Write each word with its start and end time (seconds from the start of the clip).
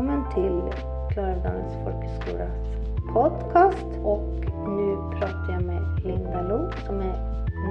välkommen 0.00 0.34
till 0.34 0.80
Klarälvdalens 1.12 1.72
folkhögskolas 1.84 2.56
podcast. 3.12 3.86
Och 4.04 4.28
nu 4.68 5.18
pratar 5.18 5.52
jag 5.52 5.62
med 5.62 5.82
Linda 6.04 6.42
Lo 6.42 6.70
som 6.86 7.00
är 7.00 7.14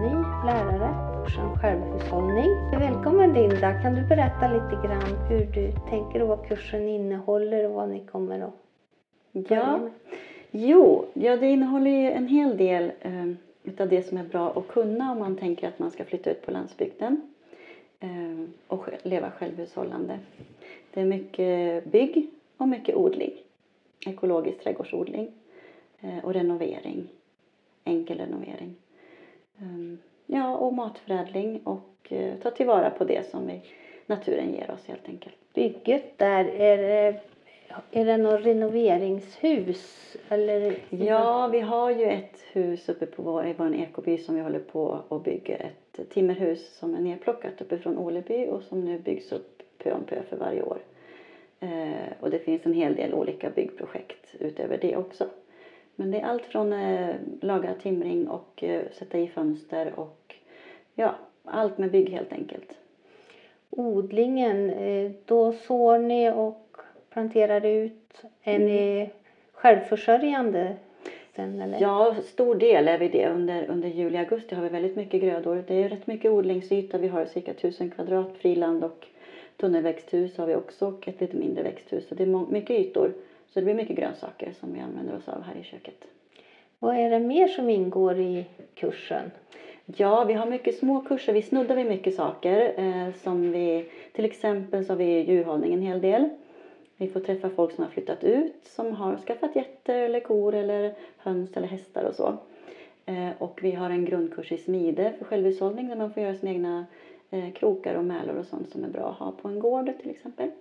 ny 0.02 0.16
lärare 0.46 0.94
på 0.94 1.26
kursen 1.26 1.60
självhushållning. 1.60 2.80
Välkommen 2.80 3.34
Linda! 3.34 3.82
Kan 3.82 3.96
du 3.96 4.02
berätta 4.02 4.48
lite 4.48 4.88
grann 4.88 5.28
hur 5.30 5.46
du 5.46 5.72
tänker 5.90 6.22
och 6.22 6.28
vad 6.28 6.48
kursen 6.48 6.88
innehåller 6.88 7.66
och 7.68 7.74
vad 7.74 7.90
ni 7.90 8.00
kommer 8.00 8.40
att 8.40 8.54
Ja, 9.32 9.80
jo, 10.52 11.06
ja, 11.14 11.38
det 11.38 11.48
innehåller 11.48 11.92
ju 11.92 12.12
en 12.12 12.28
hel 12.28 12.58
del 12.58 12.92
eh, 13.02 13.26
utav 13.64 13.90
det 13.90 14.08
som 14.08 14.18
är 14.18 14.24
bra 14.24 14.54
att 14.56 14.68
kunna 14.68 15.12
om 15.12 15.20
man 15.20 15.36
tänker 15.36 15.68
att 15.68 15.80
man 15.80 15.92
ska 15.92 16.06
flytta 16.06 16.30
ut 16.30 16.46
på 16.46 16.52
landsbygden 16.52 17.22
eh, 18.00 18.50
och 18.68 18.86
leva 19.04 19.32
självhushållande. 19.32 20.20
Det 20.94 21.02
är 21.02 21.06
mycket 21.06 21.86
bygg 21.86 22.30
och 22.58 22.68
mycket 22.68 22.96
odling. 22.96 23.34
Ekologisk 24.06 24.60
trädgårdsodling 24.60 25.32
eh, 26.00 26.26
och 26.26 26.34
renovering. 26.34 27.08
Enkel 27.84 28.18
renovering. 28.18 28.76
Eh, 29.58 29.98
ja, 30.26 30.58
och 30.58 30.74
matförädling 30.74 31.62
och 31.64 32.08
eh, 32.10 32.36
ta 32.36 32.52
tillvara 32.52 32.90
på 32.90 33.04
det 33.04 33.30
som 33.30 33.48
vi, 33.48 33.62
naturen 34.06 34.54
ger 34.54 34.72
oss 34.72 34.88
helt 34.88 35.08
enkelt. 35.08 35.36
Bygget 35.54 36.18
där, 36.18 36.46
är 36.46 36.78
det, 36.78 37.20
är 37.92 38.06
det 38.06 38.18
något 38.18 38.46
renoveringshus? 38.46 40.16
Eller? 40.30 40.80
Ja, 40.90 41.48
vi 41.48 41.60
har 41.60 41.92
ju 41.92 42.06
ett 42.06 42.40
hus 42.52 42.90
uppe 42.90 43.06
på 43.06 43.22
vår, 43.22 43.48
i 43.48 43.54
vår 43.58 43.76
ekoby 43.76 44.18
som 44.18 44.36
vi 44.36 44.42
håller 44.42 44.60
på 44.60 45.00
och 45.08 45.22
bygger 45.22 45.60
ett 45.60 46.10
timmerhus 46.10 46.78
som 46.78 46.96
är 46.96 47.00
nerplockat 47.00 47.62
uppifrån 47.62 47.98
Åleby 47.98 48.48
och 48.48 48.64
som 48.64 48.82
nu 48.86 49.00
byggs 49.00 49.32
upp 49.32 49.59
pö 49.84 49.94
om 49.94 50.04
pö 50.04 50.24
för 50.30 50.38
varje 50.38 50.62
år. 50.62 50.80
Eh, 51.60 52.14
och 52.20 52.30
det 52.30 52.40
finns 52.40 52.66
en 52.66 52.74
hel 52.74 52.96
del 52.96 53.14
olika 53.14 53.50
byggprojekt 53.50 54.36
utöver 54.40 54.78
det 54.78 54.96
också. 54.96 55.28
Men 55.96 56.12
det 56.12 56.20
är 56.20 56.26
allt 56.26 56.46
från 56.46 56.74
eh, 56.74 57.16
laga 57.42 57.74
timring 57.74 58.28
och 58.28 58.64
eh, 58.64 58.82
sätta 58.92 59.18
i 59.18 59.28
fönster 59.28 60.00
och 60.00 60.36
ja, 60.96 61.16
allt 61.44 61.78
med 61.78 61.92
bygg 61.92 62.10
helt 62.10 62.34
enkelt. 62.34 62.78
Odlingen, 63.70 64.70
eh, 64.70 65.12
då 65.26 65.52
sår 65.52 65.98
ni 66.00 66.32
och 66.32 66.78
planterar 67.10 67.66
ut. 67.66 68.24
Är 68.44 68.60
ni 68.60 69.10
självförsörjande 69.52 70.76
sen 71.40 71.62
eller? 71.62 71.82
Ja, 71.82 72.16
stor 72.24 72.56
del 72.56 72.88
är 72.88 72.98
vi 72.98 73.08
det. 73.08 73.30
Under, 73.30 73.66
under 73.70 73.90
juli, 73.90 74.18
augusti 74.18 74.56
har 74.56 74.64
vi 74.64 74.70
väldigt 74.70 74.96
mycket 74.96 75.22
grödor. 75.22 75.64
Det 75.68 75.84
är 75.84 75.90
rätt 75.90 76.08
mycket 76.08 76.32
odlingsyta. 76.32 76.98
Vi 76.98 77.08
har 77.08 77.26
cirka 77.26 77.52
1000 77.52 77.92
kvadrat 77.92 78.38
friland 78.38 78.84
och 78.84 79.08
tunnelväxthus 79.58 80.38
har 80.38 80.48
vi 80.48 80.56
också 80.56 80.88
och 80.88 81.08
ett 81.08 81.22
lite 81.22 81.38
mindre 81.38 81.64
växthus. 81.64 82.08
Så 82.08 82.16
det 82.16 82.24
är 82.24 82.52
mycket 82.52 82.80
ytor. 82.80 83.14
Så 83.48 83.60
det 83.60 83.62
blir 83.62 83.74
mycket 83.74 83.96
grönsaker 83.96 84.54
som 84.60 84.74
vi 84.74 84.80
använder 84.80 85.16
oss 85.16 85.28
av 85.28 85.42
här 85.42 85.62
i 85.62 85.64
köket. 85.64 86.06
Vad 86.80 86.96
är 86.96 87.10
det 87.10 87.20
mer 87.20 87.48
som 87.48 87.70
ingår 87.70 88.20
i 88.20 88.46
kursen? 88.76 89.32
Ja, 89.86 90.24
vi 90.24 90.34
har 90.34 90.46
mycket 90.46 90.78
små 90.78 91.02
kurser. 91.02 91.34
Vi 91.34 91.42
snuddar 91.42 91.76
vid 91.76 91.86
mycket 91.86 92.16
saker. 92.16 92.74
Eh, 92.78 93.14
som 93.24 93.52
vi, 93.52 93.86
till 94.14 94.26
exempel 94.26 94.86
så 94.86 94.92
har 94.92 94.98
vi 94.98 95.20
djurhållning 95.20 95.74
en 95.74 95.82
hel 95.82 96.02
del. 96.02 96.30
Vi 97.02 97.08
får 97.08 97.20
träffa 97.20 97.50
folk 97.50 97.72
som 97.72 97.84
har 97.84 97.92
flyttat 97.92 98.24
ut, 98.24 98.56
som 98.64 98.92
har 98.92 99.18
skaffat 99.18 99.56
getter 99.56 100.00
eller 100.00 100.20
kor 100.20 100.56
eller 100.56 100.94
höns 101.18 101.58
eller 101.58 101.68
hästar 101.68 102.04
och 102.04 102.16
så. 102.16 102.38
Eh, 103.06 103.30
och 103.38 103.60
vi 103.64 103.72
har 103.72 103.90
en 103.90 104.06
grundkurs 104.06 104.52
i 104.52 104.58
smide 104.58 105.14
för 105.18 105.26
självhushållning 105.26 105.90
där 105.90 105.96
man 105.96 106.14
får 106.14 106.24
göra 106.24 106.36
sina 106.36 106.52
egna 106.52 106.86
eh, 107.30 107.52
krokar 107.52 107.96
och 107.96 108.04
mälor 108.04 108.36
och 108.36 108.46
sånt 108.46 108.70
som 108.70 108.84
är 108.84 108.88
bra 108.88 109.10
att 109.10 109.18
ha 109.18 109.32
på 109.32 109.48
en 109.48 109.60
gård 109.60 109.92
till 110.02 110.10
exempel. 110.10 110.52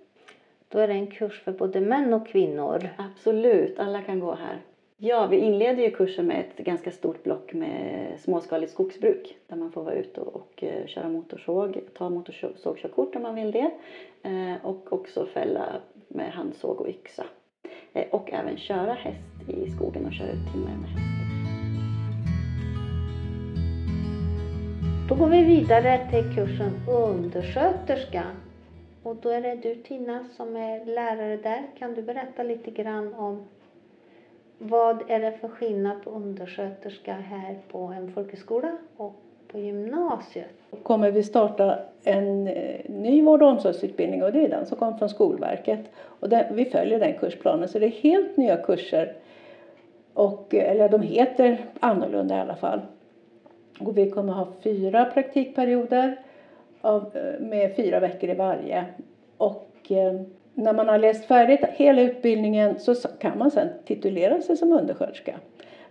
Då 0.69 0.79
är 0.79 0.87
det 0.87 0.93
en 0.93 1.07
kurs 1.07 1.41
för 1.41 1.51
både 1.51 1.81
män 1.81 2.13
och 2.13 2.27
kvinnor. 2.27 2.89
Absolut, 2.97 3.79
alla 3.79 4.01
kan 4.01 4.19
gå 4.19 4.35
här. 4.35 4.57
Ja, 4.97 5.27
vi 5.27 5.37
inleder 5.37 5.83
ju 5.83 5.91
kursen 5.91 6.25
med 6.25 6.39
ett 6.39 6.65
ganska 6.65 6.91
stort 6.91 7.23
block 7.23 7.53
med 7.53 8.07
småskaligt 8.19 8.71
skogsbruk 8.71 9.37
där 9.47 9.55
man 9.55 9.71
får 9.71 9.83
vara 9.83 9.95
ute 9.95 10.21
och, 10.21 10.35
och 10.35 10.63
eh, 10.63 10.85
köra 10.85 11.09
motorsåg, 11.09 11.79
ta 11.93 12.09
motorsågkörkort 12.09 13.15
om 13.15 13.21
man 13.21 13.35
vill 13.35 13.51
det 13.51 13.71
och 14.63 14.93
också 14.93 15.25
fälla 15.25 15.81
med 16.19 16.31
handsåg 16.31 16.81
och 16.81 16.89
yxa. 16.89 17.25
Eh, 17.93 18.07
och 18.11 18.33
även 18.33 18.57
köra 18.57 18.93
häst 18.93 19.49
i 19.49 19.69
skogen 19.69 20.05
och 20.05 20.13
köra 20.13 20.27
ut 20.27 20.51
timmer 20.53 20.77
med 20.77 20.89
häst. 20.89 21.19
Då 25.09 25.15
går 25.15 25.29
vi 25.29 25.43
vidare 25.43 26.09
till 26.11 26.35
kursen 26.35 26.71
undersköterska. 26.87 28.23
Och 29.03 29.15
då 29.15 29.29
är 29.29 29.41
det 29.41 29.55
du 29.55 29.75
Tina 29.75 30.25
som 30.37 30.55
är 30.55 30.85
lärare 30.85 31.37
där. 31.37 31.67
Kan 31.79 31.93
du 31.93 32.01
berätta 32.01 32.43
lite 32.43 32.71
grann 32.71 33.13
om 33.13 33.47
vad 34.57 35.11
är 35.11 35.19
det 35.19 35.37
för 35.37 35.47
skillnad 35.47 36.03
på 36.03 36.09
undersköterska 36.09 37.13
här 37.13 37.59
på 37.71 37.77
en 37.77 38.13
folkhögskola 38.13 38.77
och 38.97 39.15
på 39.51 39.59
gymnasiet? 39.59 40.59
kommer 40.83 41.11
vi 41.11 41.23
starta 41.23 41.79
en 42.03 42.47
eh, 42.47 42.79
ny 42.89 43.21
vård 43.21 43.41
och 43.41 43.47
omsorgsutbildning 43.47 44.23
och 44.23 44.31
det 44.31 44.45
är 44.45 44.49
den 44.49 44.65
som 44.65 44.77
kommer 44.77 44.97
från 44.97 45.09
Skolverket. 45.09 45.79
Och 45.97 46.29
den, 46.29 46.55
vi 46.55 46.65
följer 46.65 46.99
den 46.99 47.13
kursplanen 47.13 47.67
så 47.67 47.79
det 47.79 47.85
är 47.85 47.89
helt 47.89 48.37
nya 48.37 48.57
kurser. 48.57 49.13
Och, 50.13 50.53
eh, 50.53 50.71
eller 50.71 50.89
de 50.89 51.01
heter 51.01 51.65
annorlunda 51.79 52.37
i 52.37 52.39
alla 52.39 52.55
fall. 52.55 52.81
Och 53.79 53.97
vi 53.97 54.09
kommer 54.09 54.33
ha 54.33 54.47
fyra 54.63 55.05
praktikperioder 55.05 56.19
av, 56.81 57.17
eh, 57.17 57.39
med 57.39 57.75
fyra 57.75 57.99
veckor 57.99 58.29
i 58.29 58.33
varje. 58.33 58.85
Och 59.37 59.91
eh, 59.91 60.21
när 60.53 60.73
man 60.73 60.89
har 60.89 60.97
läst 60.97 61.25
färdigt 61.25 61.59
hela 61.63 62.01
utbildningen 62.01 62.79
så 62.79 62.95
kan 63.19 63.37
man 63.37 63.51
sen 63.51 63.67
titulera 63.85 64.41
sig 64.41 64.57
som 64.57 64.73
undersköterska. 64.73 65.35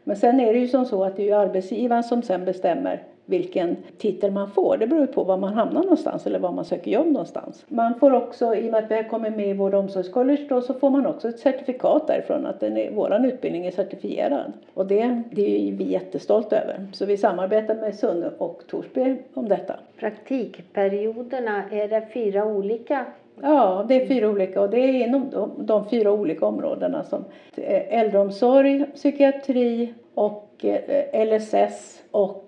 Men 0.04 0.16
sen 0.16 0.40
är 0.40 0.52
det 0.52 0.58
ju 0.58 0.68
som 0.68 0.84
så 0.84 1.04
att 1.04 1.16
det 1.16 1.30
är 1.30 1.36
arbetsgivaren 1.36 2.04
som 2.04 2.22
sen 2.22 2.44
bestämmer 2.44 3.02
vilken 3.28 3.76
titel 3.98 4.30
man 4.30 4.50
får. 4.50 4.76
Det 4.76 4.86
beror 4.86 5.06
på 5.06 5.24
var 5.24 5.36
man 5.36 5.54
hamnar 5.54 5.82
någonstans 5.82 6.26
eller 6.26 6.38
var 6.38 6.52
man 6.52 6.64
söker 6.64 6.90
jobb 6.90 7.06
någonstans. 7.06 7.64
Man 7.68 7.94
får 7.94 8.12
också, 8.14 8.54
i 8.54 8.68
och 8.68 8.72
med 8.72 8.84
att 8.84 8.90
vi 8.90 8.94
har 8.94 9.02
kommit 9.02 9.36
med 9.36 9.48
i 9.48 9.52
Vård 9.52 9.74
och 9.74 9.80
omsorgscollege 9.80 10.46
då, 10.48 10.60
så 10.60 10.74
får 10.74 10.90
man 10.90 11.06
också 11.06 11.28
ett 11.28 11.38
certifikat 11.38 12.06
därifrån 12.06 12.46
att 12.46 12.60
den 12.60 12.76
är, 12.76 12.90
våran 12.90 13.24
utbildning 13.24 13.66
är 13.66 13.70
certifierad. 13.70 14.52
Och 14.74 14.86
det, 14.86 15.22
det 15.32 15.68
är 15.68 15.72
vi 15.72 15.84
jättestolta 15.84 16.56
över. 16.56 16.86
Så 16.92 17.06
vi 17.06 17.16
samarbetar 17.16 17.74
med 17.74 17.94
Sunne 17.94 18.30
och 18.38 18.62
Torsby 18.70 19.16
om 19.34 19.48
detta. 19.48 19.74
Praktikperioderna, 19.98 21.64
är 21.70 21.88
det 21.88 22.06
fyra 22.12 22.44
olika? 22.44 23.06
Ja, 23.42 23.84
det 23.88 24.02
är 24.02 24.06
fyra 24.06 24.28
olika 24.28 24.60
och 24.60 24.70
det 24.70 24.78
är 24.78 25.06
inom 25.06 25.30
de, 25.30 25.50
de 25.58 25.88
fyra 25.88 26.12
olika 26.12 26.46
områdena 26.46 27.04
som 27.04 27.24
eh, 27.56 27.98
äldreomsorg, 28.00 28.84
psykiatri 28.94 29.94
och 30.14 30.64
eh, 30.64 31.26
LSS 31.26 32.02
och 32.10 32.47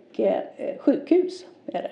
sjukhus 0.78 1.46
är 1.66 1.82
det. 1.82 1.90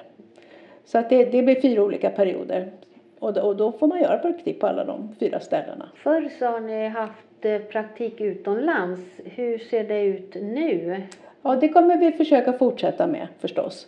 Så 0.85 0.99
att 0.99 1.11
det, 1.11 1.25
det 1.25 1.43
blir 1.43 1.61
fyra 1.61 1.83
olika 1.83 2.11
perioder 2.11 2.71
och 3.19 3.33
då, 3.33 3.41
och 3.41 3.57
då 3.57 3.73
får 3.73 3.87
man 3.87 4.01
göra 4.01 4.19
praktik 4.19 4.61
på 4.61 4.67
alla 4.67 4.85
de 4.85 5.15
fyra 5.21 5.41
ställena. 5.41 5.89
Förr 5.95 6.31
så 6.39 6.47
har 6.47 6.61
ni 6.61 6.89
haft 6.89 7.45
eh, 7.45 7.59
praktik 7.59 8.21
utomlands. 8.21 9.01
Hur 9.25 9.59
ser 9.59 9.85
det 9.85 10.03
ut 10.03 10.35
nu? 10.35 11.03
Ja, 11.43 11.57
det 11.57 11.69
kommer 11.69 11.97
vi 11.97 12.13
försöka 12.13 12.53
fortsätta 12.53 13.07
med 13.07 13.27
förstås. 13.39 13.87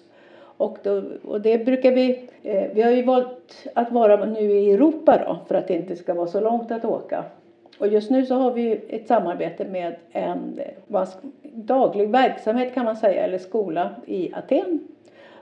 Och, 0.57 0.79
då, 0.83 1.03
och 1.25 1.41
det 1.41 1.65
brukar 1.65 1.93
vi, 1.93 2.29
eh, 2.43 2.71
vi 2.75 2.83
har 2.83 2.91
ju 2.91 3.03
valt 3.03 3.67
att 3.75 3.93
vara 3.93 4.25
nu 4.25 4.41
i 4.41 4.73
Europa 4.73 5.23
då 5.27 5.39
för 5.49 5.55
att 5.55 5.69
det 5.69 5.75
inte 5.75 5.97
ska 5.97 6.15
vara 6.15 6.27
så 6.27 6.41
långt 6.41 6.71
att 6.71 6.85
åka. 6.85 7.25
Och 7.81 7.89
just 7.89 8.11
nu 8.11 8.27
så 8.27 8.35
har 8.35 8.51
vi 8.51 8.81
ett 8.89 9.07
samarbete 9.07 9.65
med 9.65 9.97
en 10.13 10.61
daglig 11.43 12.09
verksamhet 12.09 12.75
kan 12.75 12.85
man 12.85 12.97
säga, 12.97 13.25
eller 13.25 13.39
skola 13.39 13.91
i 14.07 14.35
Aten. 14.35 14.81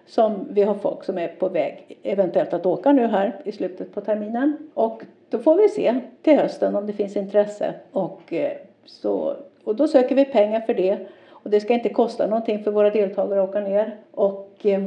Som 0.06 0.46
vi 0.50 0.62
har 0.62 0.74
folk 0.74 1.04
som 1.04 1.18
är 1.18 1.28
på 1.28 1.48
väg 1.48 1.98
eventuellt 2.02 2.52
att 2.52 2.66
åka 2.66 2.92
nu 2.92 3.06
här 3.06 3.36
i 3.44 3.52
slutet 3.52 3.94
på 3.94 4.00
terminen. 4.00 4.56
Och 4.74 5.02
då 5.30 5.38
får 5.38 5.54
vi 5.54 5.68
se 5.68 6.00
till 6.22 6.36
hösten 6.36 6.76
om 6.76 6.86
det 6.86 6.92
finns 6.92 7.16
intresse. 7.16 7.74
Och, 7.92 8.32
eh, 8.32 8.52
så, 8.84 9.36
och 9.64 9.76
då 9.76 9.88
söker 9.88 10.14
vi 10.14 10.24
pengar 10.24 10.60
för 10.60 10.74
det. 10.74 10.98
Och 11.30 11.50
det 11.50 11.60
ska 11.60 11.74
inte 11.74 11.88
kosta 11.88 12.26
någonting 12.26 12.64
för 12.64 12.70
våra 12.70 12.90
deltagare 12.90 13.42
att 13.42 13.48
åka 13.48 13.60
ner. 13.60 13.96
Och 14.10 14.56
eh, 14.62 14.84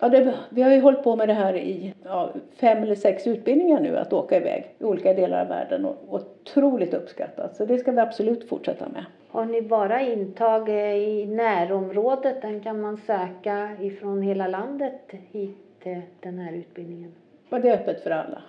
ja, 0.00 0.08
det, 0.08 0.34
vi 0.50 0.62
har 0.62 0.70
ju 0.70 0.80
hållit 0.80 1.02
på 1.02 1.16
med 1.16 1.28
det 1.28 1.34
här 1.34 1.56
i 1.56 1.94
ja, 2.04 2.30
fem 2.60 2.82
eller 2.82 2.94
sex 2.94 3.26
utbildningar 3.26 3.80
nu, 3.80 3.96
att 3.96 4.12
åka 4.12 4.36
iväg 4.36 4.74
i 4.78 4.84
olika 4.84 5.14
delar 5.14 5.40
av 5.40 5.48
världen. 5.48 5.84
Och 5.84 5.96
otroligt 6.08 6.94
uppskattat. 6.94 7.56
Så 7.56 7.64
det 7.64 7.78
ska 7.78 7.92
vi 7.92 7.98
absolut 7.98 8.48
fortsätta 8.48 8.88
med. 8.88 9.04
Har 9.28 9.44
ni 9.44 9.62
bara 9.62 10.00
intag 10.00 10.68
eh, 10.68 10.94
i 10.94 11.26
närområdet? 11.26 12.42
Den 12.42 12.60
kan 12.60 12.80
man 12.80 12.96
söka 12.96 13.70
ifrån 13.80 14.22
hela 14.22 14.48
landet 14.48 15.00
hit 15.32 15.56
till 15.82 16.02
den 16.20 16.38
här 16.38 16.52
utbildningen? 16.52 17.12
Och 17.50 17.60
det 17.60 17.68
är 17.68 17.74
öppet 17.74 18.02
för 18.02 18.10
alla. 18.10 18.42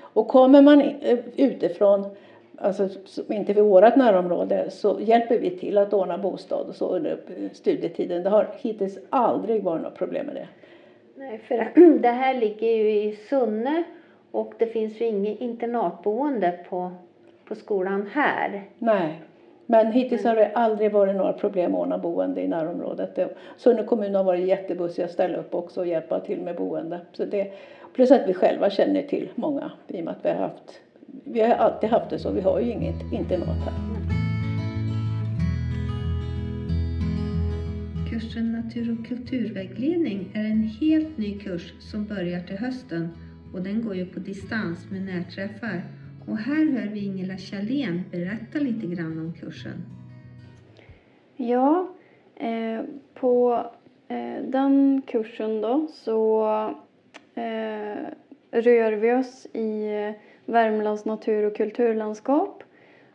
Och 0.00 0.28
kommer 0.28 0.62
man 0.62 0.80
eh, 0.80 1.18
utifrån, 1.36 2.06
alltså 2.58 2.88
inte 3.28 3.52
vid 3.52 3.64
vårt 3.64 3.96
närområde, 3.96 4.70
så 4.70 4.98
hjälper 5.00 5.38
vi 5.38 5.50
till 5.50 5.78
att 5.78 5.92
ordna 5.92 6.18
bostad 6.18 6.68
och 6.68 6.74
så 6.74 6.88
under 6.88 7.10
eh, 7.10 7.50
studietiden. 7.52 8.22
Det 8.22 8.30
har 8.30 8.46
hittills 8.58 8.98
aldrig 9.10 9.62
varit 9.62 9.82
något 9.82 9.98
problem 9.98 10.26
med 10.26 10.34
det. 10.34 10.48
Nej, 11.20 11.38
för 11.38 11.98
det 11.98 12.08
här 12.08 12.34
ligger 12.34 12.66
ju 12.68 12.90
i 12.90 13.12
Sunne 13.12 13.82
och 14.30 14.54
det 14.58 14.66
finns 14.66 15.00
ju 15.00 15.04
inget 15.04 15.40
internatboende 15.40 16.52
på, 16.68 16.90
på 17.48 17.54
skolan 17.54 18.06
här. 18.12 18.62
Nej. 18.78 19.20
Men 19.66 19.92
hittills 19.92 20.24
har 20.24 20.36
det 20.36 20.50
aldrig 20.54 20.92
varit 20.92 21.16
några 21.16 21.32
problem 21.32 21.74
att 21.74 21.80
ordna 21.80 21.98
boende 21.98 22.40
i 22.40 22.48
närområdet. 22.48 23.14
Det- 23.14 23.34
Sunne 23.56 23.82
kommun 23.82 24.14
har 24.14 24.24
varit 24.24 24.46
jättebussiga 24.46 25.04
att 25.06 25.12
ställa 25.12 25.38
upp 25.38 25.54
också 25.54 25.80
och 25.80 25.86
hjälpa 25.86 26.20
till 26.20 26.40
med 26.40 26.56
boende. 26.56 27.00
Så 27.12 27.24
det, 27.24 27.52
plus 27.94 28.10
att 28.10 28.28
vi 28.28 28.34
själva 28.34 28.70
känner 28.70 29.02
till 29.02 29.28
många 29.34 29.70
i 29.88 30.00
och 30.00 30.04
med 30.04 30.12
att 30.14 30.24
vi 30.24 30.28
har 30.28 30.36
haft 30.36 30.80
vi 31.24 31.40
har 31.40 31.54
alltid 31.54 31.90
haft 31.90 32.10
det 32.10 32.18
så, 32.18 32.30
vi 32.30 32.40
har 32.40 32.60
ju 32.60 32.70
inget 32.72 33.12
internat 33.12 33.48
här. 33.64 33.89
Kursen 38.30 38.52
Natur 38.52 38.98
och 38.98 39.06
kulturvägledning 39.06 40.32
är 40.34 40.44
en 40.44 40.62
helt 40.62 41.18
ny 41.18 41.38
kurs 41.38 41.72
som 41.80 42.06
börjar 42.06 42.40
till 42.40 42.58
hösten 42.58 43.08
och 43.54 43.62
den 43.62 43.82
går 43.82 43.94
ju 43.94 44.06
på 44.06 44.20
distans 44.20 44.90
med 44.90 45.02
närträffar. 45.02 45.82
Och 46.28 46.36
här 46.38 46.64
hör 46.64 46.88
vi 46.92 47.04
Ingela 47.04 47.36
Kjellén 47.36 48.02
berätta 48.10 48.58
lite 48.58 48.86
grann 48.86 49.18
om 49.18 49.34
kursen. 49.40 49.72
Ja, 51.36 51.88
eh, 52.36 52.84
på 53.14 53.64
eh, 54.08 54.44
den 54.44 55.02
kursen 55.06 55.60
då 55.60 55.86
så 55.92 56.44
eh, 57.34 58.08
rör 58.50 58.92
vi 58.92 59.12
oss 59.12 59.46
i 59.46 59.88
Värmlands 60.44 61.04
natur 61.04 61.46
och 61.46 61.56
kulturlandskap 61.56 62.62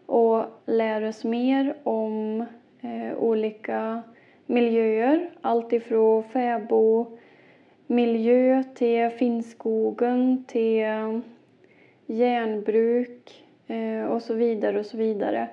och 0.06 0.46
lär 0.66 1.02
oss 1.02 1.24
mer 1.24 1.78
om 1.84 2.46
eh, 2.82 3.18
olika 3.18 4.04
miljöer. 4.46 5.30
Allt 5.42 5.74
ifrån 5.74 6.24
fäbodmiljö 6.24 7.14
till 8.76 9.10
Finnskogen 9.10 10.46
till 10.48 10.84
eh, 10.84 11.20
järnbruk 12.06 13.46
eh, 13.68 14.06
och 14.06 14.22
så 14.22 14.34
vidare 14.34 14.80
och 14.80 14.86
så 14.86 14.98
vidare. 14.98 15.48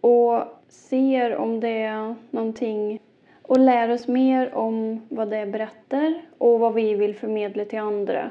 Och 0.00 0.42
ser 0.68 1.36
om 1.36 1.60
det 1.60 1.82
är 1.82 2.14
någonting 2.30 3.00
och 3.42 3.58
lär 3.58 3.90
oss 3.90 4.08
mer 4.08 4.54
om 4.54 5.00
vad 5.08 5.30
det 5.30 5.46
berättar 5.46 6.20
och 6.38 6.60
vad 6.60 6.74
vi 6.74 6.94
vill 6.94 7.14
förmedla 7.14 7.64
till 7.64 7.78
andra. 7.78 8.30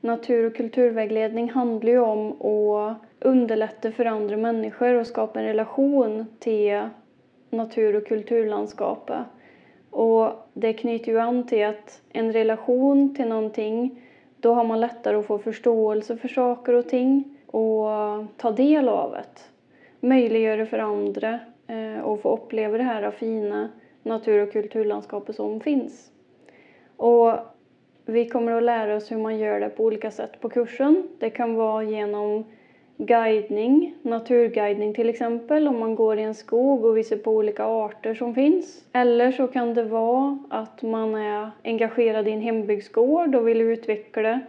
Natur 0.00 0.46
och 0.46 0.56
kulturvägledning 0.56 1.50
handlar 1.50 1.90
ju 1.90 2.00
om 2.00 2.42
att 2.42 2.96
underlätta 3.20 3.92
för 3.92 4.04
andra 4.04 4.36
människor 4.36 4.94
och 4.94 5.06
skapa 5.06 5.40
en 5.40 5.46
relation 5.46 6.26
till 6.38 6.88
natur 7.50 7.96
och 7.96 8.06
kulturlandskapet. 8.06 9.24
Och 9.90 10.32
det 10.54 10.72
knyter 10.72 11.12
ju 11.12 11.18
an 11.18 11.46
till 11.46 11.66
att 11.66 12.02
en 12.12 12.32
relation 12.32 13.14
till 13.14 13.28
någonting, 13.28 14.02
då 14.36 14.54
har 14.54 14.64
man 14.64 14.80
lättare 14.80 15.16
att 15.16 15.26
få 15.26 15.38
förståelse 15.38 16.16
för 16.16 16.28
saker 16.28 16.72
och 16.72 16.88
ting 16.88 17.36
och 17.46 17.88
ta 18.36 18.50
del 18.50 18.88
av 18.88 19.10
det. 19.10 19.40
Möjliggöra 20.06 20.66
för 20.66 20.78
andra 20.78 21.40
eh, 21.66 22.00
och 22.00 22.14
att 22.14 22.22
få 22.22 22.34
uppleva 22.36 22.78
det 22.78 22.84
här 22.84 23.10
fina 23.10 23.68
natur 24.02 24.42
och 24.42 24.52
kulturlandskapet 24.52 25.36
som 25.36 25.60
finns. 25.60 26.12
Och 26.96 27.32
vi 28.04 28.28
kommer 28.28 28.52
att 28.52 28.62
lära 28.62 28.96
oss 28.96 29.10
hur 29.10 29.18
man 29.18 29.38
gör 29.38 29.60
det 29.60 29.68
på 29.68 29.84
olika 29.84 30.10
sätt 30.10 30.40
på 30.40 30.48
kursen. 30.48 31.08
Det 31.18 31.30
kan 31.30 31.54
vara 31.54 31.82
genom 31.82 32.44
guidning, 33.06 33.94
naturguidning 34.02 34.94
till 34.94 35.08
exempel, 35.08 35.68
om 35.68 35.78
man 35.80 35.94
går 35.94 36.18
i 36.18 36.22
en 36.22 36.34
skog 36.34 36.84
och 36.84 36.96
visar 36.96 37.16
på 37.16 37.30
olika 37.30 37.64
arter 37.64 38.14
som 38.14 38.34
finns. 38.34 38.84
Eller 38.92 39.32
så 39.32 39.46
kan 39.46 39.74
det 39.74 39.82
vara 39.82 40.38
att 40.50 40.82
man 40.82 41.14
är 41.14 41.50
engagerad 41.64 42.28
i 42.28 42.30
en 42.30 42.40
hembygdsgård 42.40 43.34
och 43.34 43.48
vill 43.48 43.60
utveckla 43.60 44.40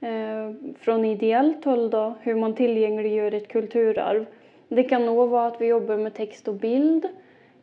eh, 0.00 0.52
från 0.80 1.04
ideellt 1.04 1.64
håll 1.64 1.90
då, 1.90 2.14
hur 2.20 2.34
man 2.34 2.54
tillgängliggör 2.54 3.34
ett 3.34 3.48
kulturarv. 3.48 4.26
Det 4.68 4.82
kan 4.82 5.06
nog 5.06 5.28
vara 5.28 5.46
att 5.46 5.60
vi 5.60 5.66
jobbar 5.66 5.96
med 5.96 6.14
text 6.14 6.48
och 6.48 6.54
bild 6.54 7.04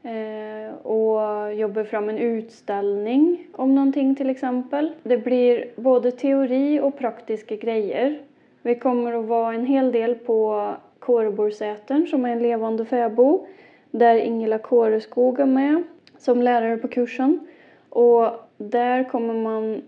eh, 0.03 0.75
och 0.85 1.53
jobbar 1.53 1.83
fram 1.83 2.09
en 2.09 2.17
utställning 2.17 3.47
om 3.53 3.75
någonting 3.75 4.15
till 4.15 4.29
exempel. 4.29 4.91
Det 5.03 5.17
blir 5.17 5.65
både 5.75 6.11
teori 6.11 6.79
och 6.79 6.97
praktiska 6.97 7.55
grejer. 7.55 8.19
Vi 8.61 8.75
kommer 8.75 9.13
att 9.13 9.25
vara 9.25 9.53
en 9.53 9.65
hel 9.65 9.91
del 9.91 10.15
på 10.15 10.71
Kåreborgsätern 10.99 12.07
som 12.07 12.25
är 12.25 12.29
en 12.29 12.43
levande 12.43 12.85
fäbo, 12.85 13.47
där 13.91 14.15
Ingela 14.15 14.57
Kåreskog 14.57 15.39
är 15.39 15.45
med 15.45 15.83
som 16.17 16.41
lärare 16.41 16.77
på 16.77 16.87
kursen. 16.87 17.47
Och 17.89 18.31
där 18.57 19.03
kommer 19.03 19.33
man 19.33 19.81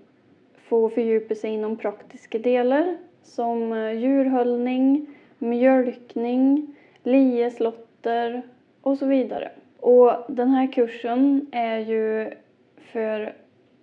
få 0.56 0.90
fördjupa 0.90 1.36
sig 1.36 1.52
inom 1.52 1.78
praktiska 1.78 2.40
delar 2.40 2.98
som 3.24 3.74
eh, 3.74 3.92
djurhållning, 3.92 5.08
mjölkning, 5.38 6.76
lieslotter 7.04 8.42
och 8.82 8.98
så 8.98 9.06
vidare. 9.06 9.52
Och 9.80 10.12
den 10.28 10.50
här 10.50 10.72
kursen 10.72 11.46
är 11.52 11.80
ju 11.80 12.32
för 12.92 13.34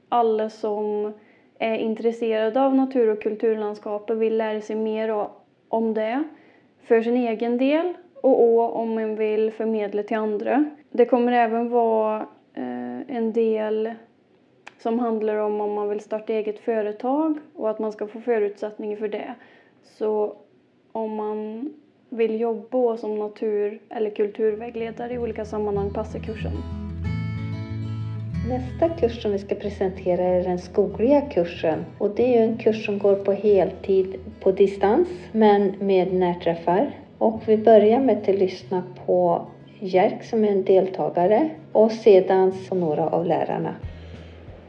alla 0.08 0.50
som 0.50 1.12
är 1.58 1.74
intresserade 1.74 2.60
av 2.60 2.74
natur 2.74 3.08
och 3.08 3.22
kulturlandskap 3.22 4.10
och 4.10 4.22
vill 4.22 4.36
lära 4.36 4.60
sig 4.60 4.76
mer 4.76 5.26
om 5.68 5.94
det 5.94 6.24
för 6.82 7.02
sin 7.02 7.16
egen 7.16 7.58
del 7.58 7.94
och 8.20 8.76
om 8.76 8.94
man 8.94 9.16
vill 9.16 9.52
förmedla 9.52 10.02
till 10.02 10.16
andra. 10.16 10.64
Det 10.90 11.04
kommer 11.04 11.32
även 11.32 11.68
vara 11.68 12.26
eh, 12.54 13.16
en 13.16 13.32
del 13.32 13.94
som 14.78 14.98
handlar 14.98 15.36
om 15.36 15.60
om 15.60 15.72
man 15.74 15.88
vill 15.88 16.00
starta 16.00 16.32
eget 16.32 16.58
företag 16.58 17.38
och 17.54 17.70
att 17.70 17.78
man 17.78 17.92
ska 17.92 18.06
få 18.06 18.20
förutsättningar 18.20 18.96
för 18.96 19.08
det. 19.08 19.34
Så 19.82 20.36
om 20.92 21.14
man 21.14 21.70
vill 22.08 22.40
jobba 22.40 22.96
som 22.96 23.18
natur 23.18 23.80
eller 23.88 24.10
kulturvägledare 24.10 25.12
i 25.12 25.18
olika 25.18 25.44
sammanhang 25.44 25.90
passar 25.90 26.18
kursen. 26.18 26.87
Nästa 28.46 28.88
kurs 28.88 29.22
som 29.22 29.32
vi 29.32 29.38
ska 29.38 29.54
presentera 29.54 30.22
är 30.22 30.42
den 30.42 30.58
skogliga 30.58 31.20
kursen 31.20 31.84
och 31.98 32.10
det 32.10 32.22
är 32.22 32.38
ju 32.38 32.44
en 32.44 32.58
kurs 32.58 32.84
som 32.84 32.98
går 32.98 33.14
på 33.14 33.32
heltid 33.32 34.16
på 34.40 34.52
distans 34.52 35.08
men 35.32 35.74
med 35.80 36.12
närträffar. 36.12 36.90
Och 37.18 37.42
vi 37.46 37.56
börjar 37.56 38.00
med 38.00 38.18
att 38.18 38.38
lyssna 38.38 38.82
på 39.06 39.46
Jerk 39.80 40.24
som 40.24 40.44
är 40.44 40.48
en 40.48 40.64
deltagare 40.64 41.50
och 41.72 41.92
sedan 41.92 42.52
några 42.72 43.08
av 43.08 43.26
lärarna. 43.26 43.74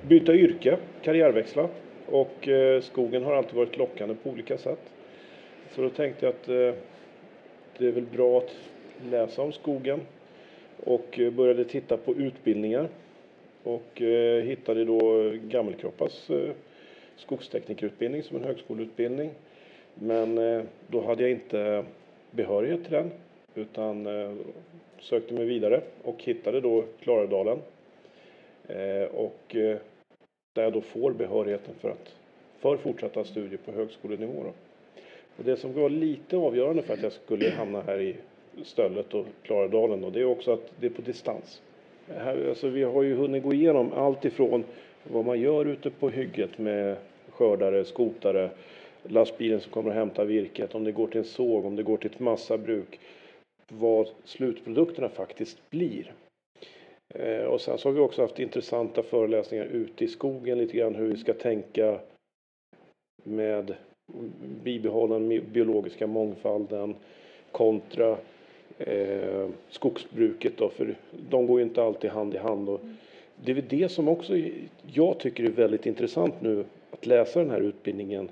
byta 0.02 0.34
yrke, 0.34 0.78
karriärväxla. 1.02 1.68
Och 2.06 2.48
eh, 2.48 2.82
skogen 2.82 3.24
har 3.24 3.34
alltid 3.34 3.56
varit 3.56 3.78
lockande 3.78 4.16
på 4.24 4.30
olika 4.30 4.58
sätt. 4.58 4.82
Så 5.76 5.82
då 5.82 5.90
tänkte 5.90 6.26
jag 6.26 6.34
att 6.34 6.48
eh, 6.48 6.82
det 7.78 7.88
är 7.88 7.92
väl 7.92 8.06
bra 8.06 8.38
att 8.38 8.56
läsa 9.12 9.42
om 9.42 9.52
skogen. 9.52 10.00
Och 10.84 11.20
eh, 11.20 11.32
började 11.32 11.64
titta 11.64 11.98
på 11.98 12.16
utbildningar. 12.16 12.90
Och 13.64 14.02
eh, 14.02 14.44
hittade 14.44 14.86
då 14.86 15.32
Gammelkroppas 15.44 16.30
eh, 16.30 16.52
skogsteknikerutbildning 17.16 18.24
som 18.24 18.38
en 18.38 18.44
högskoleutbildning. 18.44 19.32
Men 19.94 20.38
eh, 20.38 20.64
då 20.88 21.02
hade 21.02 21.22
jag 21.22 21.32
inte 21.32 21.86
behörighet 22.32 22.84
till 22.84 22.94
den. 22.94 23.12
Utan 23.56 24.08
eh, 24.08 24.36
sökte 25.00 25.34
mig 25.34 25.46
vidare 25.46 25.82
och 26.04 26.24
hittade 26.24 26.62
då 26.62 26.84
Klarälvdalen. 27.00 27.60
Eh, 28.68 29.04
och 29.04 29.56
eh, 29.56 29.78
där 30.54 30.64
jag 30.64 30.74
då 30.74 30.82
får 30.82 31.12
behörigheten 31.12 31.76
för, 31.80 31.90
att, 31.90 32.16
för 32.60 32.78
fortsatta 32.78 33.24
studier 33.24 33.60
på 33.66 33.72
högskolenivå. 33.72 34.44
Då. 34.44 34.54
Och 35.38 35.44
det 35.46 35.58
som 35.58 35.74
var 35.74 35.90
lite 35.90 36.38
avgörande 36.38 36.82
för 36.82 36.94
att 36.94 37.04
jag 37.04 37.12
skulle 37.12 37.50
hamna 37.50 37.82
här 37.82 38.00
i 38.02 38.16
Stöllet 38.64 39.14
och 39.14 39.26
Klarälvdalen 39.44 40.02
då, 40.02 40.10
det 40.10 40.20
är 40.20 40.26
också 40.26 40.54
att 40.54 40.72
det 40.80 40.86
är 40.86 40.92
på 40.92 41.02
distans. 41.02 41.62
Här, 42.18 42.50
alltså, 42.50 42.68
vi 42.68 42.84
har 42.84 43.04
ju 43.04 43.16
hunnit 43.16 43.44
gå 43.44 43.54
igenom 43.54 43.94
allt 43.94 44.26
ifrån 44.26 44.64
vad 45.04 45.26
man 45.26 45.40
gör 45.40 45.66
ute 45.66 45.90
på 45.90 46.10
hygget 46.10 46.58
med 46.58 46.98
skördare, 47.30 47.86
skotare, 47.86 48.50
lastbilen 49.04 49.60
som 49.60 49.72
kommer 49.72 49.90
och 49.90 49.96
hämtar 49.96 50.26
virket, 50.26 50.76
om 50.76 50.84
det 50.84 50.92
går 50.92 51.08
till 51.08 51.18
en 51.18 51.26
såg, 51.26 51.66
om 51.66 51.76
det 51.76 51.84
går 51.84 51.98
till 51.98 52.12
ett 52.12 52.20
massabruk, 52.20 53.00
vad 53.72 54.08
slutprodukterna 54.24 55.10
faktiskt 55.10 55.70
blir. 55.70 56.14
Eh, 57.16 57.44
och 57.44 57.62
sen 57.62 57.78
så 57.78 57.90
har 57.90 57.94
vi 57.94 58.00
också 58.00 58.22
haft 58.22 58.40
intressanta 58.40 59.04
föreläsningar 59.04 59.66
ute 59.66 60.04
i 60.04 60.08
skogen 60.08 60.58
lite 60.58 60.78
grann 60.78 60.96
hur 60.96 61.08
vi 61.08 61.18
ska 61.18 61.34
tänka 61.34 62.00
med 63.24 63.76
bibehållen 64.64 65.42
biologiska 65.54 66.08
mångfalden 66.08 66.96
kontra 67.52 68.18
eh, 68.80 69.48
skogsbruket 69.70 70.58
då, 70.58 70.70
för 70.70 70.96
de 71.30 71.48
går 71.48 71.60
ju 71.60 71.66
inte 71.66 71.84
alltid 71.84 72.12
hand 72.12 72.36
i 72.36 72.38
hand. 72.38 72.70
Och 72.70 72.82
det 73.44 73.52
är 73.52 73.56
väl 73.56 73.68
det 73.70 73.90
som 73.92 74.08
också 74.08 74.34
jag 74.94 75.20
tycker 75.20 75.44
är 75.44 75.50
väldigt 75.50 75.86
intressant 75.86 76.42
nu 76.42 76.66
att 76.92 77.06
läsa 77.06 77.40
den 77.40 77.50
här 77.50 77.62
utbildningen 77.62 78.30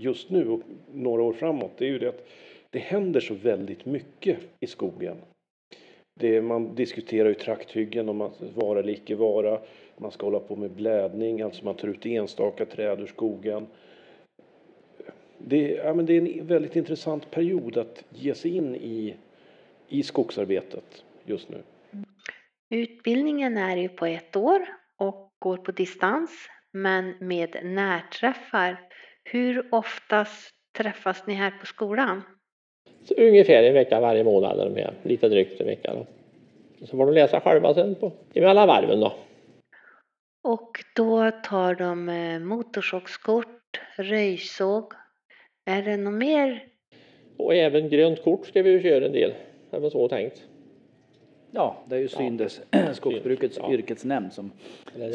just 0.00 0.30
nu 0.30 0.48
och 0.48 0.60
några 0.92 1.22
år 1.22 1.32
framåt. 1.32 1.72
Det 1.78 1.84
är 1.84 1.88
ju 1.88 1.98
det 1.98 2.08
att 2.08 2.26
det 2.70 2.78
händer 2.78 3.20
så 3.20 3.34
väldigt 3.34 3.84
mycket 3.84 4.38
i 4.60 4.66
skogen. 4.66 5.16
Det, 6.20 6.42
man 6.42 6.74
diskuterar 6.74 7.28
ju 7.28 7.34
trakthyggen 7.34 8.08
om 8.08 8.20
att 8.20 8.42
vara 8.54 8.78
eller 8.78 8.92
icke 8.92 9.14
vara. 9.14 9.60
Man 9.96 10.10
ska 10.10 10.26
hålla 10.26 10.40
på 10.40 10.56
med 10.56 10.70
blädning, 10.70 11.42
alltså 11.42 11.64
man 11.64 11.74
tar 11.74 11.88
ut 11.88 12.06
enstaka 12.06 12.66
träd 12.66 13.00
ur 13.00 13.06
skogen. 13.06 13.66
det, 15.38 15.70
ja, 15.70 15.94
men 15.94 16.06
det 16.06 16.16
är 16.16 16.38
en 16.38 16.46
väldigt 16.46 16.76
intressant 16.76 17.30
period 17.30 17.76
att 17.76 18.04
ge 18.10 18.34
sig 18.34 18.56
in 18.56 18.76
i, 18.76 19.14
i 19.94 20.02
skogsarbetet 20.02 21.04
just 21.24 21.48
nu. 21.48 21.62
Utbildningen 22.70 23.56
är 23.56 23.76
ju 23.76 23.88
på 23.88 24.06
ett 24.06 24.36
år 24.36 24.66
och 24.98 25.32
går 25.38 25.56
på 25.56 25.72
distans 25.72 26.30
men 26.72 27.14
med 27.20 27.56
närträffar. 27.62 28.80
Hur 29.24 29.68
oftast 29.74 30.50
träffas 30.78 31.26
ni 31.26 31.34
här 31.34 31.50
på 31.50 31.66
skolan? 31.66 32.22
Så 33.04 33.14
ungefär 33.14 33.62
en 33.62 33.74
vecka 33.74 34.00
varje 34.00 34.24
månad 34.24 34.60
är 34.60 34.64
de 34.64 34.70
med, 34.70 34.94
lite 35.02 35.28
drygt 35.28 35.60
en 35.60 35.66
vecka. 35.66 35.94
Då. 35.94 36.06
Så 36.86 36.96
får 36.96 37.06
de 37.06 37.14
läsa 37.14 37.40
själva 37.40 37.74
sen 37.74 37.94
på, 37.94 38.12
emellan 38.34 38.68
varven 38.68 39.00
då. 39.00 39.12
Och 40.44 40.70
då 40.96 41.30
tar 41.30 41.74
de 41.74 42.08
eh, 42.08 42.38
motorsågskort, 42.38 43.80
röjsåg. 43.96 44.92
Är 45.66 45.82
det 45.82 45.96
något 45.96 46.14
mer? 46.14 46.64
Och 47.36 47.54
även 47.54 47.88
grönt 47.88 48.22
kort 48.22 48.46
ska 48.46 48.62
vi 48.62 48.70
ju 48.70 48.82
köra 48.82 49.06
en 49.06 49.12
del. 49.12 49.32
Det 49.74 49.80
var 49.80 49.90
så 49.90 50.08
tänkt. 50.08 50.42
Ja, 51.50 51.76
det 51.88 51.96
är 51.96 52.00
ju 52.00 52.08
Syndes, 52.08 52.60
skogsbrukets 52.92 53.58
Ja. 53.60 53.72
yrkesnämnd 53.72 54.32
som, 54.32 54.50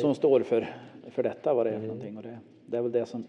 som 0.02 0.16
står 0.16 0.40
för, 0.42 0.76
för 1.12 1.24
detta, 1.24 1.54
vad 1.54 1.66
det 1.66 1.70
är 1.70 1.80
för 1.80 1.88
någonting. 1.88 2.18
Och 2.18 2.24
det, 2.24 2.38
det 2.66 2.78
är 2.78 2.82
väl 2.82 2.92
det 2.92 3.06
som 3.06 3.24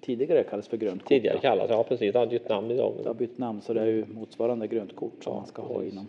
tidigare 0.00 0.42
kallades 0.44 0.68
för 0.68 0.76
grönt 0.76 1.02
kort. 1.02 1.08
tidigare 1.08 1.34
då. 1.36 1.40
kallas, 1.40 1.70
ja 1.70 1.82
precis, 1.88 2.12
det 2.12 2.18
har 2.18 2.26
bytt 2.26 2.48
namn 2.48 2.70
idag. 2.70 2.92
Det 3.02 3.08
har 3.08 3.14
bytt 3.14 3.38
namn, 3.38 3.60
så 3.60 3.74
det 3.74 3.80
är 3.80 3.86
ju 3.86 4.04
motsvarande 4.06 4.66
grönt 4.66 4.96
kort 4.96 5.24
som 5.24 5.32
Ja, 5.32 5.38
man 5.38 5.46
ska 5.46 5.62
ha 5.62 5.74
precis. 5.74 5.92
inom 5.92 6.06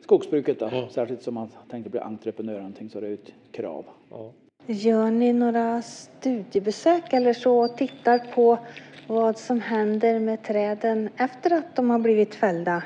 skogsbruket. 0.00 0.58
Då. 0.58 0.68
Ja. 0.72 0.88
Särskilt 0.90 1.22
som 1.22 1.34
man 1.34 1.48
tänkte 1.70 1.90
bli 1.90 2.00
entreprenör 2.00 2.56
någonting, 2.56 2.90
så 2.90 3.00
det 3.00 3.06
är 3.06 3.08
ju 3.08 3.14
ett 3.14 3.32
krav. 3.52 3.84
Ja. 4.10 4.30
Gör 4.66 5.10
ni 5.10 5.32
några 5.32 5.82
studiebesök 5.82 7.12
eller 7.12 7.32
så 7.32 7.58
och 7.64 7.76
tittar 7.76 8.18
på 8.34 8.58
vad 9.06 9.38
som 9.38 9.60
händer 9.60 10.20
med 10.20 10.42
träden 10.42 11.08
efter 11.16 11.50
att 11.58 11.76
de 11.76 11.90
har 11.90 11.98
blivit 11.98 12.34
fällda? 12.34 12.82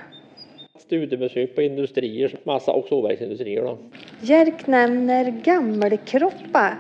Studiebesök 0.78 1.54
på 1.54 1.62
industrier, 1.62 2.32
massa 2.44 2.73
och 2.73 2.87
sågverksindustrier 2.88 3.62
då. 3.62 3.78
Jerk 4.20 4.66
nämner 4.66 5.30
Gammelkroppa. 5.44 6.73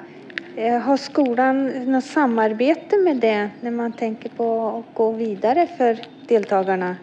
Eh, 0.56 0.78
Har 0.78 0.96
skolan 0.96 1.66
något 1.92 2.04
samarbete 2.04 2.96
med 2.96 3.16
det 3.16 3.50
när 3.60 3.70
man 3.70 3.92
tänker 3.92 4.28
på 4.28 4.60
att 4.68 4.94
gå 4.94 5.12
vidare 5.12 5.66
för 5.66 5.98
deltagarna? 6.28 6.96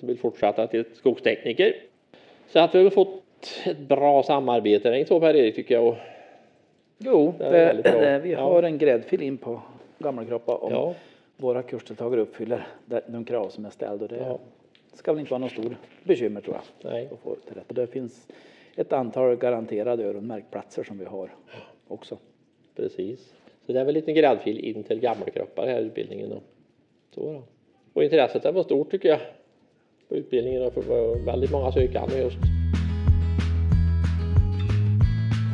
Jag 0.00 0.06
vill 0.06 0.18
fortsätta 0.18 0.66
till 0.66 0.84
skogstekniker. 0.94 1.74
Så 2.48 2.58
att 2.58 2.74
vi 2.74 2.82
har 2.82 2.90
fått 2.90 3.22
ett 3.64 3.78
bra 3.78 4.22
samarbete, 4.22 4.88
det 4.90 4.96
är 4.96 4.98
inte 4.98 5.08
så 5.08 5.20
Per-Erik 5.20 5.54
tycker 5.54 5.74
jag. 5.74 5.96
Jo, 6.98 7.34
Det 7.38 7.44
är 7.44 7.52
det, 7.52 7.58
väldigt 7.66 7.92
bra. 7.92 8.00
det, 8.00 8.18
vi 8.18 8.32
Ja. 8.32 8.40
har 8.40 8.62
en 8.62 8.78
gräddfil 8.78 9.22
in 9.22 9.36
på 9.36 9.60
Gammelkroppa 9.98 10.54
om 10.56 10.72
ja, 10.72 10.94
våra 11.36 11.62
kursdeltagare 11.62 12.20
uppfyller 12.20 12.66
de 13.06 13.24
krav 13.24 13.48
som 13.48 13.64
är 13.64 13.70
ställda. 13.70 14.04
Och 14.04 14.10
det 14.10 14.16
Ja. 14.16 14.38
Ska 14.92 15.12
väl 15.12 15.20
inte 15.20 15.30
vara 15.30 15.38
något 15.38 15.52
stort 15.52 15.72
bekymmer 16.04 16.40
tror 16.40 16.56
jag. 16.56 16.92
nej, 16.92 17.08
att 17.12 17.18
få 17.18 17.34
till 17.34 17.54
rätta. 17.54 17.74
Det 17.74 17.86
finns 17.86 18.28
ett 18.76 18.92
antal 18.92 19.36
garanterade 19.36 20.04
öronmärkplatser 20.04 20.84
som 20.84 20.98
vi 20.98 21.04
har 21.04 21.34
också. 21.88 22.18
precis. 22.76 23.34
Så 23.66 23.72
det 23.72 23.80
är 23.80 23.84
väl 23.84 23.96
en 23.96 24.00
liten 24.00 24.14
gräddfil 24.14 24.58
in 24.58 24.84
till 24.84 25.00
Gammelkroppa, 25.00 25.64
den 25.64 25.74
här 25.74 25.80
utbildningen. 25.80 26.30
Då. 26.30 26.40
Så 27.14 27.32
då. 27.32 27.42
Och 27.92 28.04
intresset 28.04 28.42
det 28.42 28.52
var 28.52 28.62
stort 28.62 28.90
tycker 28.90 29.08
jag 29.08 29.20
på 30.08 30.16
utbildningen 30.16 30.62
och 30.62 30.72
för 30.72 30.82
det 30.82 31.24
väldigt 31.24 31.50
många 31.50 31.72
sökande 31.72 32.18
just. 32.18 32.36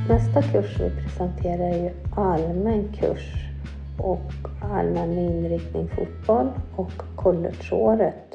Nästa 0.08 0.42
kurs 0.42 0.80
vi 0.80 0.90
presenterar 1.02 1.74
är 1.74 1.84
ju 1.84 1.90
allmän 2.16 2.92
kurs 2.92 3.34
och 3.98 4.32
allmän 4.62 5.18
inriktning 5.18 5.88
fotboll 5.88 6.48
och 6.76 6.92
collegeåret. 7.16 8.27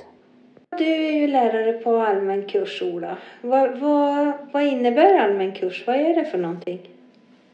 Du 0.77 0.86
är 0.86 1.12
ju 1.12 1.27
lärare 1.27 1.74
på 1.74 1.98
allmän 1.98 2.46
kurs, 2.46 2.82
Ola. 2.82 3.18
Vad, 3.42 3.77
vad, 3.80 4.34
vad 4.51 4.63
innebär 4.63 5.20
allmän 5.20 5.51
kurs? 5.51 5.84
Vad 5.88 5.96
är 5.96 6.15
det 6.15 6.25
för 6.25 6.38
någonting? 6.38 6.80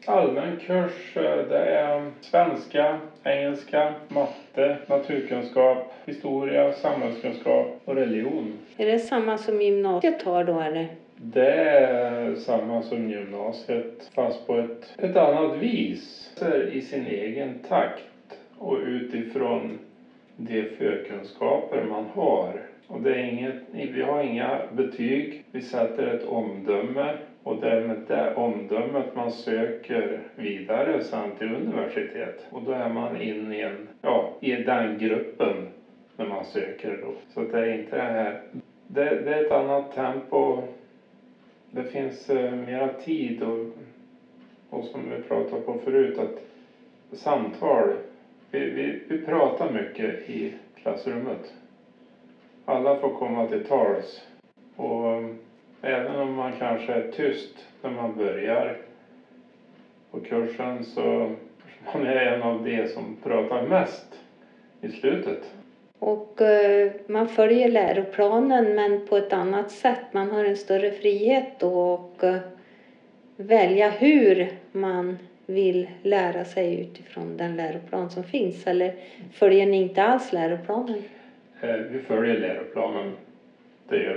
Allmän 0.06 0.56
kurs, 0.66 1.16
eh, 1.16 1.48
det 1.48 1.58
är 1.58 2.10
svenska, 2.20 2.98
engelska, 3.22 3.94
matte, 4.08 4.76
naturkunskap, 4.86 5.92
historia, 6.06 6.72
samhällskunskap 6.72 7.66
och 7.84 7.94
religion. 7.94 8.52
Är 8.76 8.86
det 8.86 8.98
samma 8.98 9.38
som 9.38 9.62
gymnasiet 9.62 10.22
har 10.22 10.44
då 10.44 10.60
eller? 10.60 10.88
Det 11.16 11.52
är 11.52 12.34
samma 12.34 12.82
som 12.82 13.10
gymnasiet 13.10 14.10
fast 14.14 14.46
på 14.46 14.56
ett, 14.56 14.94
ett 14.98 15.16
annat 15.16 15.56
vis. 15.56 16.34
I 16.72 16.82
sin 16.82 17.06
egen 17.06 17.58
takt 17.68 18.04
och 18.58 18.78
utifrån 18.86 19.78
de 20.36 20.62
förkunskaper 20.78 21.84
man 21.84 22.04
har. 22.14 22.60
Och 22.90 23.00
det 23.00 23.14
är 23.14 23.24
inget, 23.24 23.62
vi 23.72 24.02
har 24.02 24.22
inga 24.22 24.58
betyg, 24.72 25.44
vi 25.52 25.62
sätter 25.62 26.06
ett 26.06 26.24
omdöme 26.24 27.16
och 27.42 27.60
det 27.60 27.70
är 27.70 27.86
med 27.86 27.96
det 28.08 28.34
omdömet 28.34 29.14
man 29.16 29.30
söker 29.30 30.20
vidare 30.34 31.02
sen 31.02 31.36
till 31.38 31.54
universitet. 31.54 32.46
Och 32.50 32.62
då 32.62 32.70
är 32.70 32.88
man 32.88 33.20
inne 33.20 33.56
i, 33.56 33.60
en, 33.60 33.88
ja, 34.02 34.36
i 34.40 34.52
den 34.52 34.98
gruppen 34.98 35.66
när 36.16 36.26
man 36.26 36.44
söker 36.44 36.98
då. 37.02 37.12
Så 37.28 37.42
det 37.42 37.58
är 37.58 37.78
inte 37.78 37.96
det 37.96 38.02
här, 38.02 38.40
det, 38.86 39.20
det 39.24 39.34
är 39.34 39.44
ett 39.44 39.52
annat 39.52 39.92
tempo 39.92 40.62
det 41.70 41.84
finns 41.84 42.30
eh, 42.30 42.56
mera 42.56 42.92
tid 42.92 43.42
och, 43.42 43.66
och 44.70 44.84
som 44.84 45.10
vi 45.10 45.22
pratade 45.22 45.62
på 45.62 45.78
förut 45.78 46.18
att 46.18 46.44
samtal, 47.12 47.92
vi, 48.50 48.70
vi, 48.70 49.02
vi 49.08 49.26
pratar 49.26 49.72
mycket 49.72 50.30
i 50.30 50.54
klassrummet. 50.82 51.52
Alla 52.70 52.96
får 52.96 53.10
komma 53.10 53.46
till 53.46 53.64
tals 53.64 54.22
och 54.76 55.16
um, 55.16 55.38
även 55.82 56.20
om 56.20 56.34
man 56.34 56.52
kanske 56.58 56.92
är 56.92 57.10
tyst 57.12 57.66
när 57.82 57.90
man 57.90 58.16
börjar 58.16 58.76
på 60.10 60.20
kursen 60.20 60.84
så 60.84 61.00
man 61.94 62.06
är 62.06 62.16
en 62.16 62.42
av 62.42 62.64
de 62.64 62.88
som 62.88 63.16
pratar 63.22 63.66
mest 63.66 64.06
i 64.80 64.88
slutet. 64.88 65.54
Och 65.98 66.40
eh, 66.40 66.92
man 67.06 67.28
följer 67.28 67.68
läroplanen 67.68 68.74
men 68.74 69.06
på 69.06 69.16
ett 69.16 69.32
annat 69.32 69.70
sätt. 69.70 70.12
Man 70.12 70.30
har 70.30 70.44
en 70.44 70.56
större 70.56 70.90
frihet 70.90 71.48
då 71.58 71.74
och 71.74 72.24
eh, 72.24 72.40
välja 73.36 73.90
hur 73.90 74.52
man 74.72 75.18
vill 75.46 75.88
lära 76.02 76.44
sig 76.44 76.80
utifrån 76.80 77.36
den 77.36 77.56
läroplan 77.56 78.10
som 78.10 78.24
finns. 78.24 78.66
Eller 78.66 78.94
följer 79.32 79.66
ni 79.66 79.76
inte 79.82 80.02
alls 80.02 80.32
läroplanen? 80.32 81.02
Eh, 81.60 81.76
Vi 81.76 81.98
följer 81.98 82.38
läroplanen, 82.38 83.12
det 83.88 84.02
gör 84.02 84.16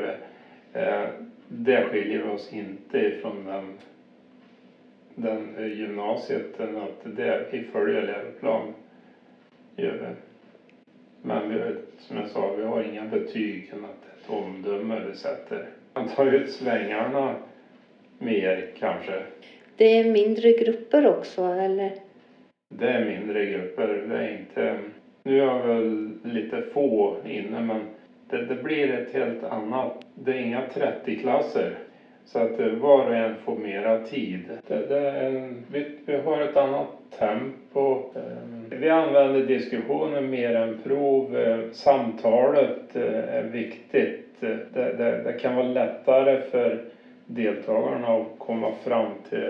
vi. 0.74 0.80
Eh, 0.80 1.06
Det 1.48 1.84
skiljer 1.84 2.30
oss 2.30 2.54
inte 2.54 2.98
ifrån 3.00 3.46
den, 3.46 3.74
den 5.16 5.70
gymnasiet, 5.78 6.60
än 6.60 6.78
att 6.78 7.16
det, 7.16 7.46
vi 7.52 7.64
följer 7.64 8.02
läroplan, 8.02 8.74
gör 9.76 9.92
vi. 9.94 10.08
Men 11.22 11.50
vi, 11.50 11.76
som 12.00 12.18
jag 12.18 12.28
sa, 12.30 12.54
vi 12.58 12.64
har 12.64 12.82
inga 12.84 13.06
betyg 13.06 13.70
än 13.74 13.86
att 13.86 14.02
det 14.02 14.32
är 14.34 14.38
ett 14.38 14.44
omdöme 14.44 15.00
vi 15.10 15.16
sätter. 15.16 15.68
Man 15.94 16.08
tar 16.10 16.26
ut 16.34 16.52
svängarna 16.52 17.36
mer 18.18 18.68
kanske. 18.80 19.24
Det 19.78 20.00
är 20.00 20.12
mindre 20.12 20.52
grupper 20.52 21.08
också 21.08 21.44
eller? 21.46 21.92
Det 22.70 22.88
är 22.90 23.06
mindre 23.06 23.46
grupper. 23.46 23.88
Det 23.88 24.18
är 24.18 24.38
inte... 24.40 24.80
Nu 25.24 25.42
är 25.42 25.46
jag 25.46 25.68
väl 25.68 26.12
lite 26.24 26.62
få 26.62 27.16
inne 27.26 27.62
men 27.62 27.82
det, 28.30 28.46
det 28.46 28.64
blir 28.64 28.94
ett 28.94 29.14
helt 29.14 29.44
annat... 29.44 30.06
Det 30.16 30.32
är 30.32 30.42
inga 30.42 30.62
30-klasser. 30.74 31.78
Så 32.26 32.40
att 32.40 32.60
eh, 32.60 32.68
var 32.68 33.08
och 33.08 33.16
en 33.16 33.36
får 33.36 33.56
mera 33.56 34.00
tid. 34.00 34.40
Det, 34.68 34.88
det 34.90 35.00
är 35.00 35.24
en, 35.24 35.66
vi, 35.72 35.86
vi 36.06 36.18
har 36.18 36.42
ett 36.42 36.58
annat 36.58 36.88
tempo. 37.20 38.04
Eh, 38.16 38.78
vi 38.80 38.90
använder 38.90 39.46
diskussionen 39.46 40.30
mer 40.30 40.56
än 40.56 40.78
prov. 40.84 41.38
Eh, 41.38 41.72
samtalet 41.72 42.96
är 42.96 43.44
viktigt. 43.44 44.30
Det, 44.40 44.58
det, 44.74 45.24
det 45.24 45.34
kan 45.34 45.56
vara 45.56 45.68
lättare 45.68 46.42
för 46.42 46.84
deltagarna 47.26 48.08
att 48.08 48.28
komma 48.38 48.72
fram 48.84 49.12
till 49.30 49.50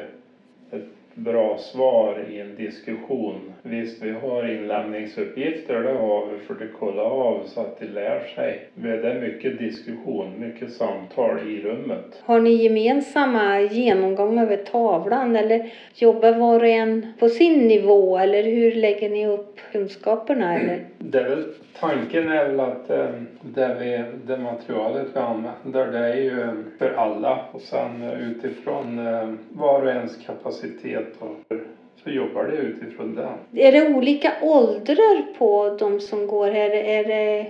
ett 0.72 1.15
bra 1.15 1.58
svar 1.58 2.25
i 2.30 2.39
en 2.39 2.56
diskussion. 2.56 3.52
Visst, 3.65 4.03
vi 4.03 4.12
har 4.12 4.50
inlämningsuppgifter, 4.50 5.84
det 5.84 5.93
har 5.93 6.25
vi 6.25 6.39
för 6.39 6.53
att 6.53 6.79
kolla 6.79 7.03
av 7.03 7.43
så 7.46 7.62
att 7.62 7.79
de 7.79 7.86
lär 7.86 8.20
sig. 8.36 8.70
Det 8.75 8.89
är 8.89 9.22
mycket 9.22 9.60
diskussion, 9.60 10.39
mycket 10.39 10.74
samtal 10.74 11.39
i 11.48 11.62
rummet. 11.62 12.22
Har 12.24 12.39
ni 12.39 12.63
gemensamma 12.63 13.62
genomgång 13.62 14.39
över 14.39 14.58
tavlan 14.58 15.36
eller 15.36 15.74
jobbar 15.96 16.32
var 16.32 16.60
och 16.60 16.67
en 16.67 17.08
på 17.20 17.29
sin 17.29 17.67
nivå 17.67 18.17
eller 18.17 18.43
hur 18.43 18.72
lägger 18.72 19.10
ni 19.10 19.27
upp 19.27 19.60
kunskaperna 19.72 20.60
eller? 20.60 20.86
Det 20.98 21.20
är 21.20 21.29
väl, 21.29 21.46
tanken 21.79 22.32
är 22.32 22.48
väl 22.48 22.60
att 22.60 22.89
eh, 22.89 23.10
det, 23.41 23.77
vi, 23.79 24.03
det 24.27 24.38
materialet 24.38 25.08
vi 25.13 25.20
använder 25.20 25.91
det 25.91 26.13
är 26.13 26.15
ju 26.15 26.41
eh, 26.41 26.53
för 26.79 26.93
alla 26.93 27.39
och 27.51 27.62
sen 27.62 28.03
eh, 28.03 28.29
utifrån 28.29 29.08
eh, 29.08 29.34
var 29.50 29.82
och 29.82 29.89
ens 29.89 30.25
kapacitet 30.25 31.13
och 31.20 31.58
så 32.03 32.10
jobbar 32.10 32.43
det 32.43 32.57
utifrån 32.57 33.15
den. 33.15 33.63
Är 33.65 33.72
det 33.72 33.95
olika 33.95 34.33
åldrar 34.41 35.38
på 35.38 35.77
de 35.79 36.00
som 36.00 36.27
går 36.27 36.51
här? 36.51 36.69
Är 36.69 37.03
det, 37.03 37.48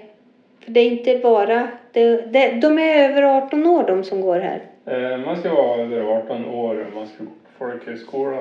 för 0.59 0.71
det 0.71 0.79
är 0.79 0.91
inte 0.91 1.19
bara... 1.23 1.67
Det, 1.91 2.15
det, 2.15 2.59
de 2.61 2.79
är 2.79 3.09
över 3.09 3.23
18 3.23 3.65
år 3.67 3.83
de 3.87 4.03
som 4.03 4.21
går 4.21 4.39
här. 4.39 4.61
Eh, 4.85 5.25
Man 5.25 5.37
ska 5.37 5.53
vara 5.53 5.81
över 5.81 6.01
18 6.01 6.45
år 6.45 6.85
om 6.87 6.93
man 6.95 7.07
ska 7.07 7.23
gå 7.23 7.29
på 7.29 7.49
folkhögskola. 7.57 8.37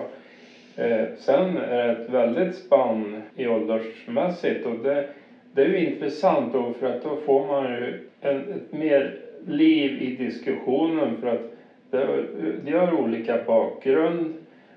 Eh, 0.76 1.04
Sen 1.19 1.57
är 1.57 1.87
det 1.87 1.92
ett 1.92 2.09
väldigt 2.09 2.54
spann 2.54 3.23
i 3.37 3.47
åldersmässigt 3.47 4.66
och 4.66 4.76
det, 4.76 5.04
det 5.52 5.62
är 5.62 5.66
ju 5.66 5.87
intressant 5.90 6.52
då 6.52 6.73
för 6.81 6.87
att 6.87 7.02
då 7.02 7.16
får 7.16 7.47
man 7.47 7.64
ju 7.64 8.00
en, 8.21 8.38
ett 8.38 8.73
mer 8.73 9.19
liv 9.47 10.02
i 10.02 10.16
diskussionen 10.25 11.16
för 11.21 11.26
att 11.26 11.52
det, 11.90 12.25
de 12.64 12.73
har 12.73 12.92
olika 12.92 13.38
bakgrund, 13.47 14.33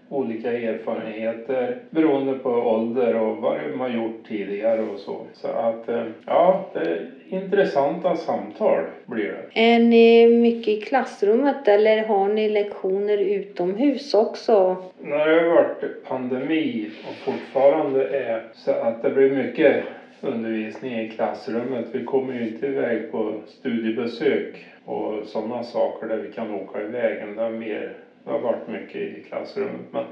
olika 0.10 0.54
erfarenheter 0.54 1.80
beroende 1.90 2.34
på 2.34 2.50
ålder 2.50 3.16
och 3.16 3.38
vad 3.38 3.58
de 3.72 3.80
har 3.80 3.90
gjort 3.90 4.28
tidigare 4.28 4.82
och 4.82 5.00
så. 5.00 5.18
Så 5.34 5.48
att 5.48 5.90
eh, 5.90 6.04
ja, 6.26 6.70
det 6.74 6.80
är 6.80 7.10
intressanta 7.30 8.16
samtal 8.16 8.84
blir 9.06 9.24
det. 9.24 9.74
Är 9.74 9.80
ni 9.80 10.28
mycket 10.28 10.68
i 10.68 10.82
klassrummet 10.82 11.68
eller 11.68 12.04
har 12.04 12.28
ni 12.28 12.50
lektioner 12.50 13.18
utomhus 13.18 14.14
också? 14.14 14.78
När 15.02 15.28
det 15.28 15.42
har 15.42 15.50
varit 15.50 16.04
pandemi 16.08 16.90
och 17.10 17.16
fortfarande 17.16 18.08
är 18.08 18.44
så 18.54 18.72
att 18.72 19.02
det 19.02 19.10
blir 19.10 19.30
mycket 19.30 19.84
undervisning 20.22 21.00
i 21.00 21.10
klassrummet. 21.10 21.86
Vi 21.92 22.04
kommer 22.04 22.34
ju 22.34 22.48
inte 22.48 22.66
iväg 22.66 23.12
på 23.12 23.34
studiebesök 23.48 24.66
och 24.86 25.26
sådana 25.26 25.64
saker 25.64 26.08
där 26.08 26.18
vi 26.18 26.32
kan 26.32 26.52
åka 26.52 26.82
iväg. 26.82 27.36
Det 27.36 27.42
har, 27.42 27.50
mer, 27.50 27.94
det 28.26 28.32
har 28.32 28.40
varit 28.40 28.68
mycket 28.68 28.96
i 28.96 29.24
klassrummet. 29.30 29.86
Men 29.92 30.04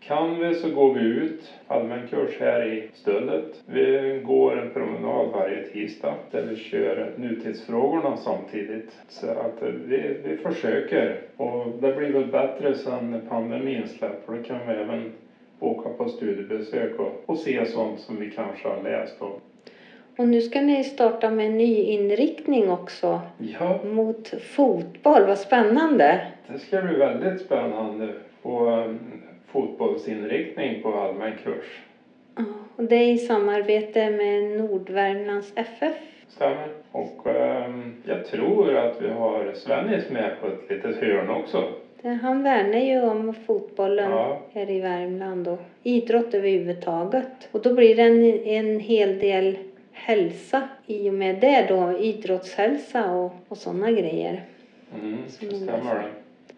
kan 0.00 0.40
vi 0.40 0.54
så 0.54 0.68
går 0.68 0.90
vi 0.92 1.00
ut, 1.00 1.54
allmän 1.66 2.04
kurs 2.04 2.38
här 2.40 2.62
i 2.62 2.82
Stöllet. 2.92 3.62
Vi 3.66 4.20
går 4.24 4.56
en 4.56 4.68
promenad 4.68 5.30
varje 5.32 5.60
tisdag 5.60 6.16
där 6.30 6.42
vi 6.42 6.54
kör 6.54 7.12
nutidsfrågorna 7.14 8.16
samtidigt. 8.16 8.98
Så 9.08 9.26
att 9.26 9.62
vi, 9.62 10.16
vi 10.22 10.34
försöker 10.34 11.16
och 11.36 11.70
det 11.70 11.90
blir 11.90 12.10
väl 12.10 12.30
bättre 12.30 12.74
sen 12.74 13.20
pandemin 13.28 13.86
släpper. 13.86 14.32
Då 14.32 14.38
kan 14.38 14.66
vi 14.66 14.72
även 14.72 15.10
åka 15.60 15.88
på 15.88 16.08
studiebesök 16.08 16.98
och, 16.98 17.12
och 17.26 17.36
se 17.36 17.64
sånt 17.64 17.98
som 17.98 18.18
vi 18.18 18.26
kanske 18.26 18.68
har 18.68 18.76
läst 18.76 19.22
om. 19.22 19.32
Och 20.16 20.28
nu 20.28 20.40
ska 20.40 20.60
ni 20.60 20.84
starta 20.84 21.30
med 21.30 21.46
en 21.46 21.58
ny 21.58 21.82
inriktning 21.82 22.70
också 22.70 23.20
Ja, 23.38 23.80
mot 23.84 24.28
fotboll. 24.42 25.22
Vad 25.26 25.38
spännande! 25.38 26.26
det 26.46 26.58
ska 26.58 26.82
bli 26.82 26.94
väldigt 26.94 27.40
spännande 27.40 28.12
på 28.42 28.66
um, 28.66 28.98
fotbollsinriktning 29.46 30.82
på 30.82 30.92
allmän 30.98 31.32
kurs. 31.44 31.82
Ja, 32.36 32.44
Och 32.76 32.84
det 32.84 32.96
är 32.96 33.12
i 33.12 33.18
samarbete 33.18 34.10
med 34.10 34.42
Nordvärmlands 34.44 35.52
FF. 35.56 35.94
Stämmer. 36.28 36.68
Och 36.92 37.26
ehm, 37.26 37.92
jag 38.04 38.26
tror 38.26 38.74
att 38.76 39.02
vi 39.02 39.08
har 39.08 39.52
Svennis 39.54 40.10
med 40.10 40.40
på 40.40 40.46
ett 40.46 40.70
litet 40.70 40.96
hörn 40.96 41.30
också. 41.30 41.64
Han 42.22 42.42
värnar 42.42 42.78
ju 42.78 43.02
om 43.02 43.34
fotbollen 43.34 44.10
Ja. 44.10 44.40
här 44.52 44.70
i 44.70 44.80
Värmland 44.80 45.48
och 45.48 45.58
idrott 45.82 46.34
överhuvudtaget. 46.34 47.48
Och 47.52 47.62
då 47.62 47.74
blir 47.74 47.96
det 47.96 48.02
en, 48.02 48.24
en 48.44 48.80
hel 48.80 49.18
del 49.18 49.56
hälsa 49.94 50.62
i 50.86 51.10
och 51.10 51.14
med 51.14 51.40
det 51.40 51.66
då, 51.68 51.98
idrottshälsa 51.98 53.10
och, 53.12 53.32
och 53.48 53.56
sådana 53.56 53.90
grejer. 53.90 54.42
Mm, 55.00 55.18
det 55.40 55.56
stämmer. 55.56 56.08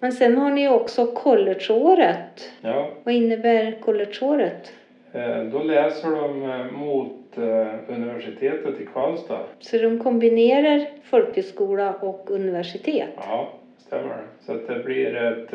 Men 0.01 0.13
sen 0.13 0.37
har 0.39 0.51
ni 0.51 0.69
också 0.69 1.07
collegeåret. 1.07 2.51
Ja, 2.61 2.89
Vad 3.05 3.15
innebär 3.15 3.79
collegeåret? 3.81 4.73
eh, 5.13 5.39
då 5.43 5.63
läser 5.63 6.11
de 6.11 6.43
eh, 6.51 6.71
mot 6.73 7.39
eh, 7.39 7.69
universitetet 7.97 8.81
i 8.81 8.87
Karlstad. 8.95 9.41
Så 9.61 9.79
de 9.79 9.99
kombinerar 9.99 10.87
folkhögskola 11.05 11.95
och 11.95 12.31
universitet. 12.31 13.09
Ja, 13.17 13.49
stämmer. 13.79 14.23
Så 14.41 14.53
det 14.55 14.85
blir 14.85 15.15
ett, 15.17 15.53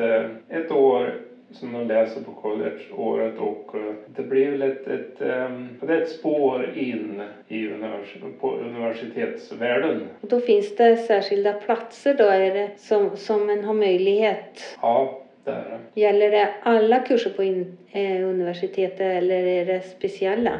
ett 0.49 0.71
år 0.71 1.13
som 1.53 1.73
de 1.73 1.87
läser 1.87 2.21
på 2.21 2.31
college, 2.31 2.79
året 2.97 3.37
och 3.37 3.75
eh, 3.75 3.93
det 4.15 4.23
blir 4.23 4.51
väl 4.51 4.61
ett, 4.61 4.87
ett, 4.87 5.21
ehm, 5.21 5.69
är 5.81 6.01
ett 6.01 6.09
spår 6.09 6.77
in 6.77 7.21
i 7.47 7.67
univers, 7.67 8.17
på 8.39 8.55
universitetsvärlden. 8.55 10.01
Och 10.21 10.29
då 10.29 10.39
finns 10.39 10.75
det 10.75 10.97
särskilda 10.97 11.53
platser 11.53 12.13
då 12.13 12.23
är 12.23 12.53
det 12.53 12.71
som, 12.77 13.17
som 13.17 13.49
en 13.49 13.63
har 13.63 13.73
möjlighet. 13.73 14.77
Ja, 14.81 15.21
det 15.43 15.51
är 15.51 15.79
det. 15.93 16.01
Gäller 16.01 16.31
det 16.31 16.49
alla 16.63 16.99
kurser 16.99 17.29
på 17.29 17.43
in, 17.43 17.77
eh, 17.91 18.29
universitetet 18.29 19.01
eller 19.01 19.45
är 19.45 19.65
det 19.65 19.81
speciella? 19.81 20.51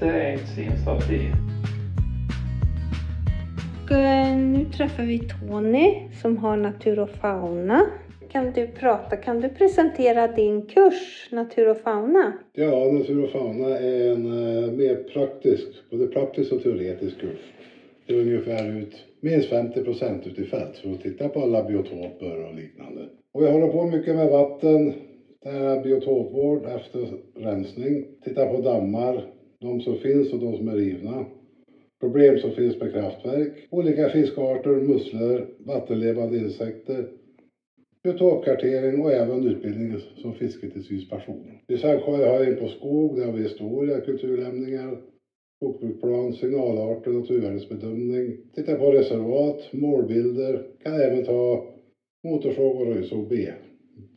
Det 0.00 0.06
är 0.06 0.32
inte 0.32 0.46
så 0.46 0.60
insatt 0.60 1.10
nu 4.60 4.64
träffar 4.64 5.02
vi 5.02 5.18
Tony 5.18 6.08
som 6.22 6.36
har 6.36 6.56
natur 6.56 6.98
och 6.98 7.10
fauna. 7.10 7.86
Kan 8.32 8.52
du 8.52 8.66
prata, 8.66 9.16
kan 9.16 9.40
du 9.40 9.48
presentera 9.48 10.28
din 10.28 10.66
kurs 10.66 11.28
natur 11.32 11.68
och 11.68 11.78
fauna? 11.78 12.32
Ja, 12.52 12.90
natur 12.92 13.24
och 13.24 13.30
fauna 13.30 13.78
är 13.78 14.10
en 14.10 14.26
eh, 14.26 14.72
mer 14.72 14.94
praktisk, 14.94 15.66
både 15.90 16.06
praktisk 16.06 16.52
och 16.52 16.62
teoretisk 16.62 17.20
kurs. 17.20 17.52
Det 18.06 18.14
är 18.14 18.20
ungefär 18.20 18.78
ut 18.78 18.94
minst 19.20 19.48
50 19.48 19.84
procent 19.84 20.26
ut 20.26 20.38
i 20.38 20.44
fält 20.44 20.76
för 20.76 20.90
att 20.92 21.00
titta 21.00 21.28
på 21.28 21.40
alla 21.40 21.64
biotoper 21.64 22.44
och 22.46 22.54
liknande. 22.54 23.00
Och 23.32 23.44
jag 23.44 23.52
håller 23.52 23.68
på 23.68 23.84
mycket 23.84 24.16
med 24.16 24.28
vatten, 24.28 24.92
det 25.42 25.48
är 25.48 25.82
biotopvård 25.82 26.66
efter 26.66 27.08
rensning, 27.36 28.04
titta 28.24 28.46
på 28.46 28.60
dammar, 28.60 29.24
de 29.60 29.80
som 29.80 29.96
finns 29.96 30.32
och 30.32 30.38
de 30.38 30.56
som 30.56 30.68
är 30.68 30.74
rivna. 30.74 31.24
Problem 32.00 32.38
som 32.38 32.50
finns 32.50 32.80
med 32.80 32.92
kraftverk, 32.92 33.52
olika 33.70 34.08
fiskarter, 34.08 34.70
musslor, 34.70 35.46
vattenlevande 35.66 36.38
insekter, 36.38 37.06
biotopkartering 38.02 39.02
och 39.02 39.12
även 39.12 39.46
utbildning 39.46 40.00
som 40.22 40.34
fisketillsynsperson. 40.34 41.58
I 41.68 41.76
Sandsjö 41.76 42.12
har 42.12 42.22
jag 42.22 42.48
in 42.48 42.56
på 42.56 42.68
skog, 42.68 43.16
där 43.16 43.26
har 43.26 43.32
vi 43.32 43.42
historia, 43.42 44.00
kulturlämningar, 44.00 44.98
skogsbruksplan, 45.56 46.32
signalarter, 46.32 47.10
naturvärdesbedömning. 47.10 48.36
Titta 48.54 48.74
på 48.74 48.92
reservat, 48.92 49.72
målbilder, 49.72 50.66
kan 50.82 50.94
även 51.00 51.24
ta 51.24 51.64
motorsåg 52.24 52.80
och 52.80 52.86
röjsåg 52.86 53.28
B. 53.28 53.48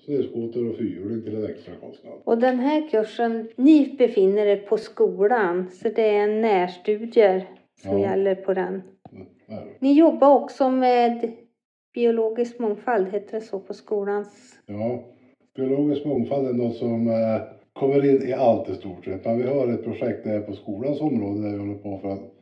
Snöskoter 0.05 0.69
och 0.69 0.75
fyrhjuling 0.75 1.21
till 1.23 1.35
en 1.35 1.45
extra 1.45 1.73
kostnad. 1.75 2.13
Och 2.23 2.37
den 2.37 2.59
här 2.59 2.89
kursen, 2.89 3.49
ni 3.55 3.95
befinner 3.97 4.45
er 4.45 4.57
på 4.57 4.77
skolan 4.77 5.69
så 5.71 5.89
det 5.89 6.09
är 6.15 6.27
närstudier 6.27 7.49
som 7.81 7.99
Ja. 7.99 8.09
gäller 8.09 8.35
på 8.35 8.53
den. 8.53 8.81
Ja. 9.47 9.63
Ni 9.79 9.93
jobbar 9.93 10.35
också 10.35 10.69
med 10.71 11.31
biologisk 11.93 12.59
mångfald, 12.59 13.07
heter 13.07 13.39
det 13.39 13.45
så 13.45 13.59
på 13.59 13.73
skolans? 13.73 14.59
Ja, 14.65 15.03
biologisk 15.55 16.05
mångfald 16.05 16.47
är 16.47 16.53
något 16.53 16.75
som 16.75 17.07
eh, 17.07 17.41
kommer 17.73 18.05
in 18.05 18.21
i 18.21 18.33
allt 18.33 18.69
i 18.69 18.73
stort 18.73 19.05
sett. 19.05 19.25
Men 19.25 19.37
vi 19.37 19.43
har 19.43 19.67
ett 19.67 19.83
projekt 19.83 20.23
där 20.23 20.41
på 20.41 20.53
skolans 20.53 21.01
område 21.01 21.41
där 21.41 21.51
vi 21.51 21.59
håller 21.59 21.75
på 21.75 21.97
för 21.97 22.09
att 22.09 22.33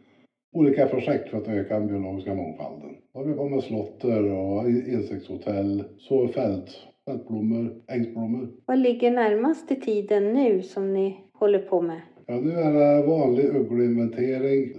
olika 0.53 0.85
projekt 0.85 1.29
för 1.29 1.37
att 1.37 1.47
öka 1.47 1.79
den 1.79 1.87
biologiska 1.87 2.33
mångfalden. 2.33 2.89
Då 3.13 3.19
har 3.19 3.25
vi 3.25 3.33
på 3.33 3.47
med 3.47 3.63
slotter 3.63 4.31
och 4.31 4.69
insektshotell, 4.69 5.83
så 5.97 6.27
fält, 6.27 6.87
fältblommor, 7.09 7.73
ängsblommor. 7.87 8.47
Vad 8.65 8.79
ligger 8.79 9.11
närmast 9.11 9.71
i 9.71 9.75
tiden 9.75 10.33
nu 10.33 10.61
som 10.61 10.93
ni 10.93 11.15
håller 11.33 11.59
på 11.59 11.81
med? 11.81 12.01
Ja, 12.25 12.39
nu 12.39 12.51
är 12.51 12.71
det 12.71 13.07
vanlig 13.07 13.45
uggleinventering 13.45 14.73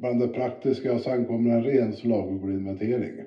bland 0.00 0.20
det 0.20 0.28
praktiska 0.28 0.94
och 0.94 1.00
sen 1.00 1.24
kommer 1.24 1.50
en 1.50 1.62
ren 1.62 1.92
slaguggleinventering. 1.92 3.24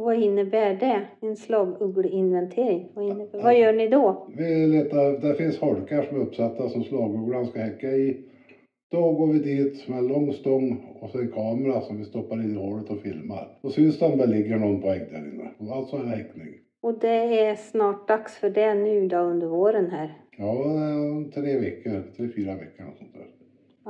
Vad 0.00 0.22
innebär 0.22 0.74
det? 0.74 1.06
En 1.20 1.36
slagugglinventering? 1.36 2.88
Vad, 2.94 3.04
innebär, 3.04 3.42
vad 3.42 3.58
gör 3.58 3.72
ni 3.72 3.88
då? 3.88 4.28
Vi 4.36 4.66
letar, 4.66 5.28
det 5.28 5.34
finns 5.34 5.58
holkar 5.58 6.02
som 6.02 6.16
är 6.16 6.20
uppsatta 6.20 6.68
som 6.68 6.84
slagugglan 6.84 7.46
ska 7.46 7.60
häcka 7.60 7.86
i. 7.86 8.24
Då 8.90 9.12
går 9.12 9.26
vi 9.26 9.38
dit 9.38 9.88
med 9.88 9.98
en 9.98 10.06
lång 10.06 10.32
stång 10.32 10.96
och 11.00 11.10
så 11.10 11.18
en 11.18 11.28
kamera 11.28 11.80
som 11.80 11.98
vi 11.98 12.04
stoppar 12.04 12.36
in 12.36 12.56
i 12.56 12.58
hålet 12.58 12.90
och 12.90 12.98
filmar. 12.98 13.58
Då 13.62 13.70
syns 13.70 13.98
det 13.98 14.06
om 14.06 14.18
det 14.18 14.26
ligger 14.26 14.56
någon 14.56 14.80
på 14.80 14.88
ägg 14.88 15.02
där 15.10 15.18
inne. 15.18 15.72
Alltså 15.72 15.96
en 15.96 16.08
häckning. 16.08 16.48
Och 16.82 16.98
det 16.98 17.40
är 17.40 17.54
snart 17.54 18.08
dags 18.08 18.36
för 18.38 18.50
det 18.50 18.74
nu 18.74 19.08
då 19.08 19.18
under 19.18 19.46
våren 19.46 19.90
här. 19.90 20.18
Ja, 20.38 20.64
tre 21.34 21.58
veckor, 21.58 22.02
tre, 22.16 22.28
fyra 22.36 22.54
veckor 22.54 22.86
och 22.86 22.98
sånt 22.98 23.12
där. 23.12 23.39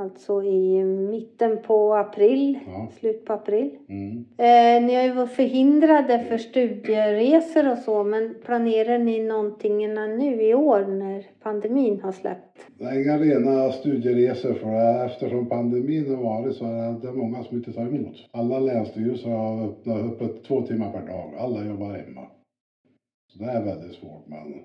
Alltså 0.00 0.42
i 0.42 0.84
mitten 0.84 1.58
på 1.62 1.94
april, 1.94 2.58
Ja. 2.66 2.88
slut 2.98 3.24
på 3.24 3.32
april. 3.32 3.78
Mm. 3.88 4.24
Eh, 4.38 4.86
ni 4.86 4.94
har 4.94 5.02
ju 5.02 5.12
varit 5.12 5.30
förhindrade 5.30 6.18
för 6.18 6.38
studieresor 6.38 7.72
och 7.72 7.78
så, 7.78 8.04
men 8.04 8.34
planerar 8.44 8.98
ni 8.98 9.22
någonting 9.22 9.78
nu 10.18 10.42
i 10.42 10.54
år 10.54 10.86
när 10.86 11.26
pandemin 11.42 12.00
har 12.00 12.12
släppt? 12.12 12.66
Det 12.78 12.84
är 12.84 13.02
inga 13.02 13.18
rena 13.18 13.72
studieresor 13.72 14.54
för. 14.54 15.06
Eftersom 15.06 15.46
pandemin 15.46 16.14
har 16.16 16.22
varit 16.22 16.56
så 16.56 16.64
är 16.64 17.00
det 17.00 17.12
många 17.12 17.42
som 17.44 17.56
inte 17.56 17.72
tar 17.72 17.86
emot. 17.86 18.16
Alla 18.30 18.58
länsstyrelser 18.58 19.30
har 19.30 19.64
öppnat 19.68 20.12
öppet 20.12 20.44
två 20.44 20.60
timmar 20.62 20.92
per 20.92 21.06
dag. 21.06 21.34
Alla 21.38 21.64
jobbar 21.64 21.86
hemma. 21.92 22.26
Så 23.32 23.38
det 23.44 23.50
är 23.50 23.64
väldigt 23.64 23.92
svårt 23.94 24.24
men 24.26 24.64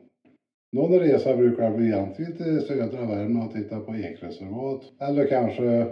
Någon 0.76 1.00
resa 1.00 1.36
brukar 1.36 1.64
det 1.64 1.72
bli 1.72 1.94
antingen 1.94 2.36
till 2.36 2.62
södra 2.62 3.06
Värmland 3.06 3.46
och 3.46 3.52
titta 3.52 3.80
på 3.80 3.96
ekreservat 3.96 4.80
eller 5.02 5.26
kanske 5.26 5.86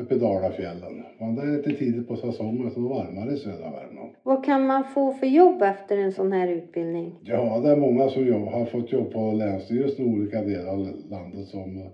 uppe 0.00 0.14
i 0.14 0.16
Dalafjällen. 0.16 1.02
Men 1.20 1.34
det 1.34 1.42
är 1.42 1.52
lite 1.52 1.70
tidigt 1.70 2.08
på 2.08 2.16
säsongen 2.16 2.70
så 2.70 2.80
det 2.80 2.86
är 2.86 2.88
varmare 2.88 3.32
i 3.32 3.36
södra 3.36 3.70
Värmland. 3.70 4.10
Vad 4.22 4.44
kan 4.44 4.66
man 4.66 4.84
få 4.84 5.10
för 5.10 5.26
jobb 5.26 5.62
efter 5.62 5.96
en 5.96 6.10
sån 6.10 6.32
här 6.32 6.48
utbildning? 6.48 7.14
Ja, 7.20 7.60
det 7.62 7.70
är 7.70 7.74
många 7.74 8.08
som 8.08 8.26
jobb, 8.26 8.46
har 8.46 8.64
fått 8.64 8.92
jobb 8.92 9.10
på 9.10 9.32
Länsstyrelsen 9.32 10.04
i 10.04 10.14
olika 10.14 10.42
delar 10.42 10.72
av 10.72 10.92
landet 11.10 11.46
som 11.46 11.88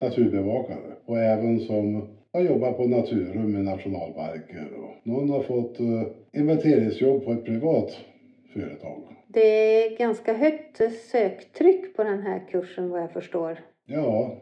naturbevakare 0.00 0.94
och 1.04 1.18
även 1.18 1.60
som 1.60 2.02
har 2.32 2.40
jobbat 2.40 2.76
på 2.76 2.86
Naturum 2.86 3.56
i 3.56 3.62
nationalparker. 3.62 4.68
Och 4.74 4.90
någon 5.02 5.28
har 5.28 5.40
fått 5.40 5.80
uh, 5.80 6.06
inventeringsjobb 6.32 7.24
på 7.24 7.32
ett 7.32 7.44
privat 7.44 7.96
företag. 8.52 9.15
Det 9.36 9.84
är 9.84 9.98
ganska 9.98 10.32
högt 10.34 10.80
söktryck 11.10 11.96
på 11.96 12.04
den 12.04 12.22
här 12.22 12.48
kursen 12.50 12.90
vad 12.90 13.02
jag 13.02 13.12
förstår. 13.12 13.58
Ja, 13.86 14.36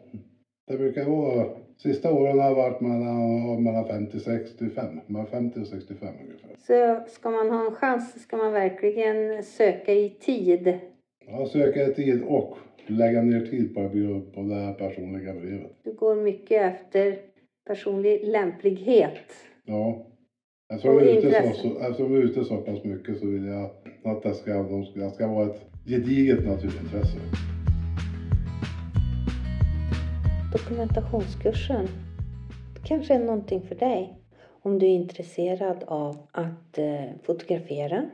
det 0.66 0.76
brukar 0.76 1.04
vara 1.04 1.46
Sista 1.76 2.12
åren 2.12 2.38
har 2.38 2.54
varit 2.54 2.80
mellan, 2.80 3.62
mellan 3.62 3.86
50 3.86 4.20
65, 4.20 5.00
mellan 5.06 5.26
50 5.26 5.60
och 5.60 5.66
65 5.66 6.08
ungefär. 6.20 6.50
Så 6.58 7.10
ska 7.10 7.30
man 7.30 7.50
ha 7.50 7.66
en 7.66 7.74
chans 7.74 8.22
ska 8.22 8.36
man 8.36 8.52
verkligen 8.52 9.42
söka 9.42 9.92
i 9.92 10.10
tid? 10.10 10.78
Ja, 11.26 11.46
söka 11.46 11.82
i 11.82 11.94
tid 11.94 12.22
och 12.22 12.56
lägga 12.86 13.22
ner 13.22 13.46
tid 13.46 13.74
på, 13.74 13.88
på 14.34 14.42
det 14.42 14.54
här 14.54 14.74
personliga 14.74 15.34
brevet. 15.34 15.76
Du 15.84 15.92
går 15.92 16.16
mycket 16.16 16.74
efter 16.74 17.18
personlig 17.66 18.24
lämplighet? 18.24 19.34
Ja. 19.64 20.06
Eftersom 20.74 20.98
jag, 20.98 21.08
är 21.08 21.18
ute 21.18 21.52
så, 21.54 21.78
eftersom 21.80 22.14
är 22.14 22.18
ute 22.18 22.44
så 22.44 22.56
pass 22.56 22.84
mycket 22.84 23.18
så 23.18 23.26
vill 23.26 23.44
jag 23.44 23.70
att 24.04 24.22
det 24.22 24.34
ska, 24.34 24.62
det 24.94 25.10
ska 25.10 25.28
vara 25.28 25.46
ett 25.46 25.66
gediget 25.86 26.46
naturintresse. 26.46 27.18
Dokumentationskursen 30.52 31.88
kanske 32.84 33.14
är 33.14 33.18
någonting 33.18 33.62
för 33.62 33.74
dig 33.74 34.18
om 34.62 34.78
du 34.78 34.86
är 34.86 34.90
intresserad 34.90 35.84
av 35.86 36.16
att 36.32 36.78
eh, 36.78 37.04
fotografera, 37.22 38.10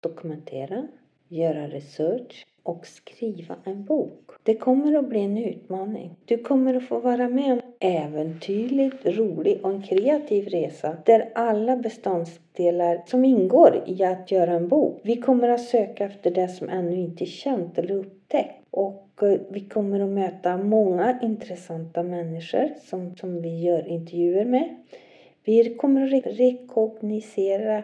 dokumentera, 0.00 0.88
göra 1.28 1.68
research 1.68 2.46
och 2.62 2.86
skriva 2.86 3.56
en 3.64 3.84
bok. 3.84 4.30
Det 4.42 4.56
kommer 4.56 4.94
att 4.94 5.08
bli 5.08 5.20
en 5.20 5.38
utmaning. 5.38 6.16
Du 6.24 6.38
kommer 6.38 6.74
att 6.74 6.88
få 6.88 7.00
vara 7.00 7.28
med 7.28 7.52
om 7.52 7.60
Äventyrligt, 7.80 9.06
rolig 9.06 9.64
och 9.64 9.70
en 9.70 9.82
kreativ 9.82 10.48
resa 10.48 10.96
där 11.04 11.28
alla 11.34 11.76
beståndsdelar 11.76 13.02
som 13.06 13.24
ingår 13.24 13.82
i 13.86 14.04
att 14.04 14.30
göra 14.30 14.52
en 14.52 14.68
bok. 14.68 15.00
Vi 15.02 15.16
kommer 15.16 15.48
att 15.48 15.64
söka 15.64 16.04
efter 16.04 16.30
det 16.30 16.48
som 16.48 16.68
ännu 16.68 16.96
inte 16.96 17.24
är 17.24 17.26
känt 17.26 17.78
eller 17.78 17.94
upptäckt 17.94 18.64
och 18.70 19.22
eh, 19.22 19.40
vi 19.48 19.60
kommer 19.60 20.00
att 20.00 20.10
möta 20.10 20.56
många 20.56 21.18
intressanta 21.22 22.02
människor 22.02 22.68
som, 22.84 23.16
som 23.16 23.42
vi 23.42 23.60
gör 23.60 23.88
intervjuer 23.88 24.44
med. 24.44 24.76
Vi 25.44 25.74
kommer 25.74 26.16
att 26.16 26.26
rekognosera 26.26 27.82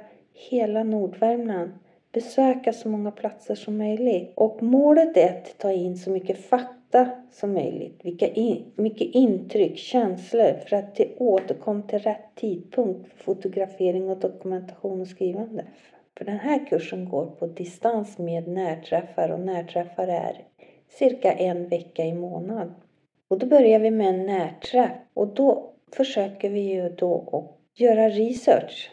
hela 0.50 0.84
Nordvärmland 0.84 1.70
besöka 2.14 2.72
så 2.72 2.88
många 2.88 3.10
platser 3.10 3.54
som 3.54 3.78
möjligt. 3.78 4.32
Och 4.34 4.62
målet 4.62 5.16
är 5.16 5.28
att 5.28 5.58
ta 5.58 5.72
in 5.72 5.96
så 5.96 6.10
mycket 6.10 6.38
fakta 6.38 6.83
som 7.30 7.52
möjligt. 7.52 8.00
Vilka 8.04 8.28
in, 8.28 8.72
mycket 8.76 9.14
intryck, 9.14 9.78
känslor 9.78 10.52
för 10.66 10.76
att 10.76 10.96
det 10.96 11.16
återkom 11.18 11.82
till 11.82 11.98
rätt 11.98 12.34
tidpunkt 12.34 13.08
för 13.08 13.24
fotografering 13.24 14.10
och 14.10 14.18
dokumentation 14.18 15.00
och 15.00 15.08
skrivande. 15.08 15.64
För 16.18 16.24
den 16.24 16.38
här 16.38 16.66
kursen 16.66 17.08
går 17.08 17.26
på 17.26 17.46
distans 17.46 18.18
med 18.18 18.48
närträffar 18.48 19.28
och 19.28 19.40
närträffar 19.40 20.08
är 20.08 20.44
cirka 20.88 21.32
en 21.32 21.68
vecka 21.68 22.04
i 22.04 22.14
månad. 22.14 22.74
Och 23.28 23.38
då 23.38 23.46
börjar 23.46 23.78
vi 23.78 23.90
med 23.90 24.08
en 24.08 24.26
närträff 24.26 24.92
och 25.14 25.34
då 25.34 25.70
försöker 25.92 26.50
vi 26.50 26.60
ju 26.60 26.88
då 26.88 27.28
att 27.32 27.80
göra 27.80 28.08
research 28.08 28.90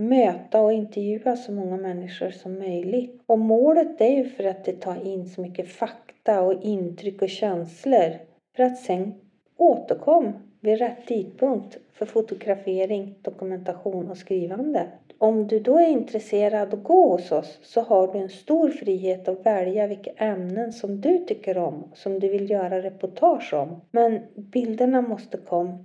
möta 0.00 0.62
och 0.62 0.72
intervjua 0.72 1.36
så 1.36 1.52
många 1.52 1.76
människor 1.76 2.30
som 2.30 2.58
möjligt. 2.58 3.22
Och 3.26 3.38
målet 3.38 4.00
är 4.00 4.10
ju 4.10 4.24
för 4.24 4.44
att 4.44 4.64
det 4.64 4.80
tar 4.80 5.06
in 5.06 5.28
så 5.28 5.40
mycket 5.40 5.68
fakta 5.68 6.42
och 6.42 6.62
intryck 6.62 7.22
och 7.22 7.28
känslor 7.28 8.10
för 8.56 8.62
att 8.62 8.78
sen 8.78 9.14
återkomma 9.56 10.32
vid 10.60 10.78
rätt 10.78 11.06
tidpunkt 11.06 11.78
för 11.92 12.06
fotografering, 12.06 13.14
dokumentation 13.22 14.10
och 14.10 14.16
skrivande. 14.16 14.86
Om 15.18 15.46
du 15.46 15.60
då 15.60 15.78
är 15.78 15.88
intresserad 15.88 16.74
att 16.74 16.82
gå 16.82 17.12
hos 17.12 17.32
oss 17.32 17.58
så 17.62 17.80
har 17.80 18.12
du 18.12 18.18
en 18.18 18.28
stor 18.28 18.68
frihet 18.68 19.28
att 19.28 19.46
välja 19.46 19.86
vilka 19.86 20.10
ämnen 20.10 20.72
som 20.72 21.00
du 21.00 21.18
tycker 21.18 21.58
om, 21.58 21.84
som 21.94 22.20
du 22.20 22.28
vill 22.28 22.50
göra 22.50 22.82
reportage 22.82 23.54
om. 23.54 23.80
Men 23.90 24.20
bilderna 24.34 25.02
måste 25.02 25.36
komma, 25.38 25.78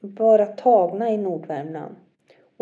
vara 0.00 0.46
tagna 0.46 1.10
i 1.10 1.16
Nordvärmland. 1.16 1.94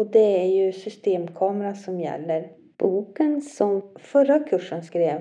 Och 0.01 0.07
det 0.07 0.43
är 0.43 0.47
ju 0.47 0.73
systemkamera 0.73 1.75
som 1.75 2.01
gäller. 2.01 2.49
Boken 2.77 3.41
som 3.41 3.83
förra 3.99 4.39
kursen 4.39 4.83
skrev, 4.83 5.21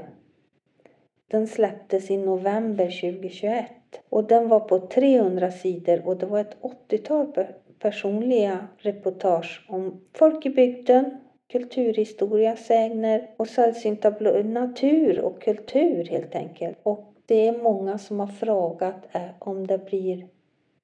den 1.27 1.47
släpptes 1.47 2.11
i 2.11 2.17
november 2.17 2.85
2021. 2.85 3.65
Och 4.09 4.23
den 4.23 4.47
var 4.47 4.59
på 4.59 4.79
300 4.79 5.51
sidor 5.51 6.07
och 6.07 6.17
det 6.17 6.25
var 6.25 6.39
ett 6.39 6.57
80-tal 6.89 7.45
personliga 7.79 8.67
reportage 8.77 9.65
om 9.69 10.01
folk 10.13 10.45
i 10.45 10.49
bygden, 10.49 11.17
kulturhistoria, 11.47 12.55
sägner 12.55 13.29
och 13.37 13.47
sällsynta 13.47 14.09
natur 14.43 15.19
och 15.19 15.41
kultur 15.41 16.05
helt 16.05 16.35
enkelt. 16.35 16.77
Och 16.83 17.13
det 17.25 17.47
är 17.47 17.63
många 17.63 17.97
som 17.97 18.19
har 18.19 18.27
frågat 18.27 19.07
eh, 19.11 19.29
om 19.39 19.67
det 19.67 19.85
blir 19.85 20.27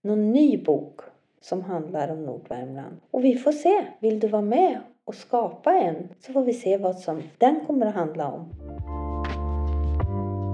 någon 0.02 0.32
ny 0.32 0.58
bok 0.58 1.02
som 1.42 1.62
handlar 1.62 2.12
om 2.12 2.26
Nordvärmland. 2.26 2.98
Och 3.12 3.24
vi 3.24 3.36
får 3.36 3.52
se. 3.52 3.86
Vill 4.00 4.20
du 4.20 4.28
vara 4.28 4.42
med 4.42 4.80
och 5.06 5.16
skapa 5.16 5.74
en 5.74 6.10
så 6.20 6.34
får 6.34 6.44
vi 6.44 6.54
se 6.54 6.78
vad 6.78 6.96
som 6.96 7.22
den 7.38 7.66
kommer 7.68 7.86
att 7.86 7.96
handla 7.96 8.32
om. 8.32 8.50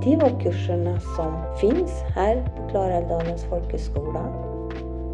Det 0.03 0.15
var 0.15 0.41
kurserna 0.41 0.99
som 0.99 1.57
finns 1.61 1.91
här 2.15 2.35
på 2.57 2.69
Klarälvdalens 2.69 3.43
folkhögskola. 3.43 4.51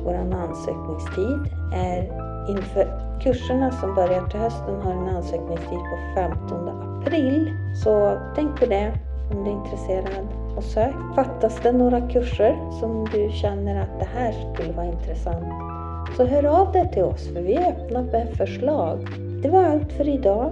Vår 0.03 0.13
ansökningstid 0.13 1.53
är 1.73 2.27
inför 2.49 3.19
kurserna 3.23 3.71
som 3.71 3.95
börjar 3.95 4.27
till 4.27 4.39
hösten 4.39 4.82
har 4.82 4.91
en 4.91 5.15
ansökningstid 5.15 5.80
på 5.80 5.97
15 6.15 6.69
april. 6.69 7.51
Så 7.84 8.19
tänk 8.36 8.60
på 8.60 8.65
det 8.65 8.93
om 9.32 9.43
du 9.43 9.49
är 9.51 9.56
intresserad 9.56 10.47
och 10.58 10.63
sök. 10.63 10.96
Fattas 11.15 11.60
det 11.63 11.72
några 11.72 12.02
kurser 12.10 12.80
som 12.80 13.08
du 13.13 13.30
känner 13.41 13.82
att 13.82 14.00
det 14.00 14.08
här 14.15 14.54
skulle 14.54 14.74
vara 14.74 14.86
intressant 14.86 15.48
så 16.17 16.26
hör 16.26 16.46
av 16.46 16.72
dig 16.72 16.91
till 16.93 17.04
oss 17.04 17.28
för 17.34 17.41
vi 17.41 17.54
är 17.54 17.72
öppna 17.72 18.02
med 18.02 18.30
förslag. 18.38 19.08
Det 19.43 19.50
var 19.50 19.63
allt 19.63 19.91
för 19.91 20.10
idag. 20.10 20.52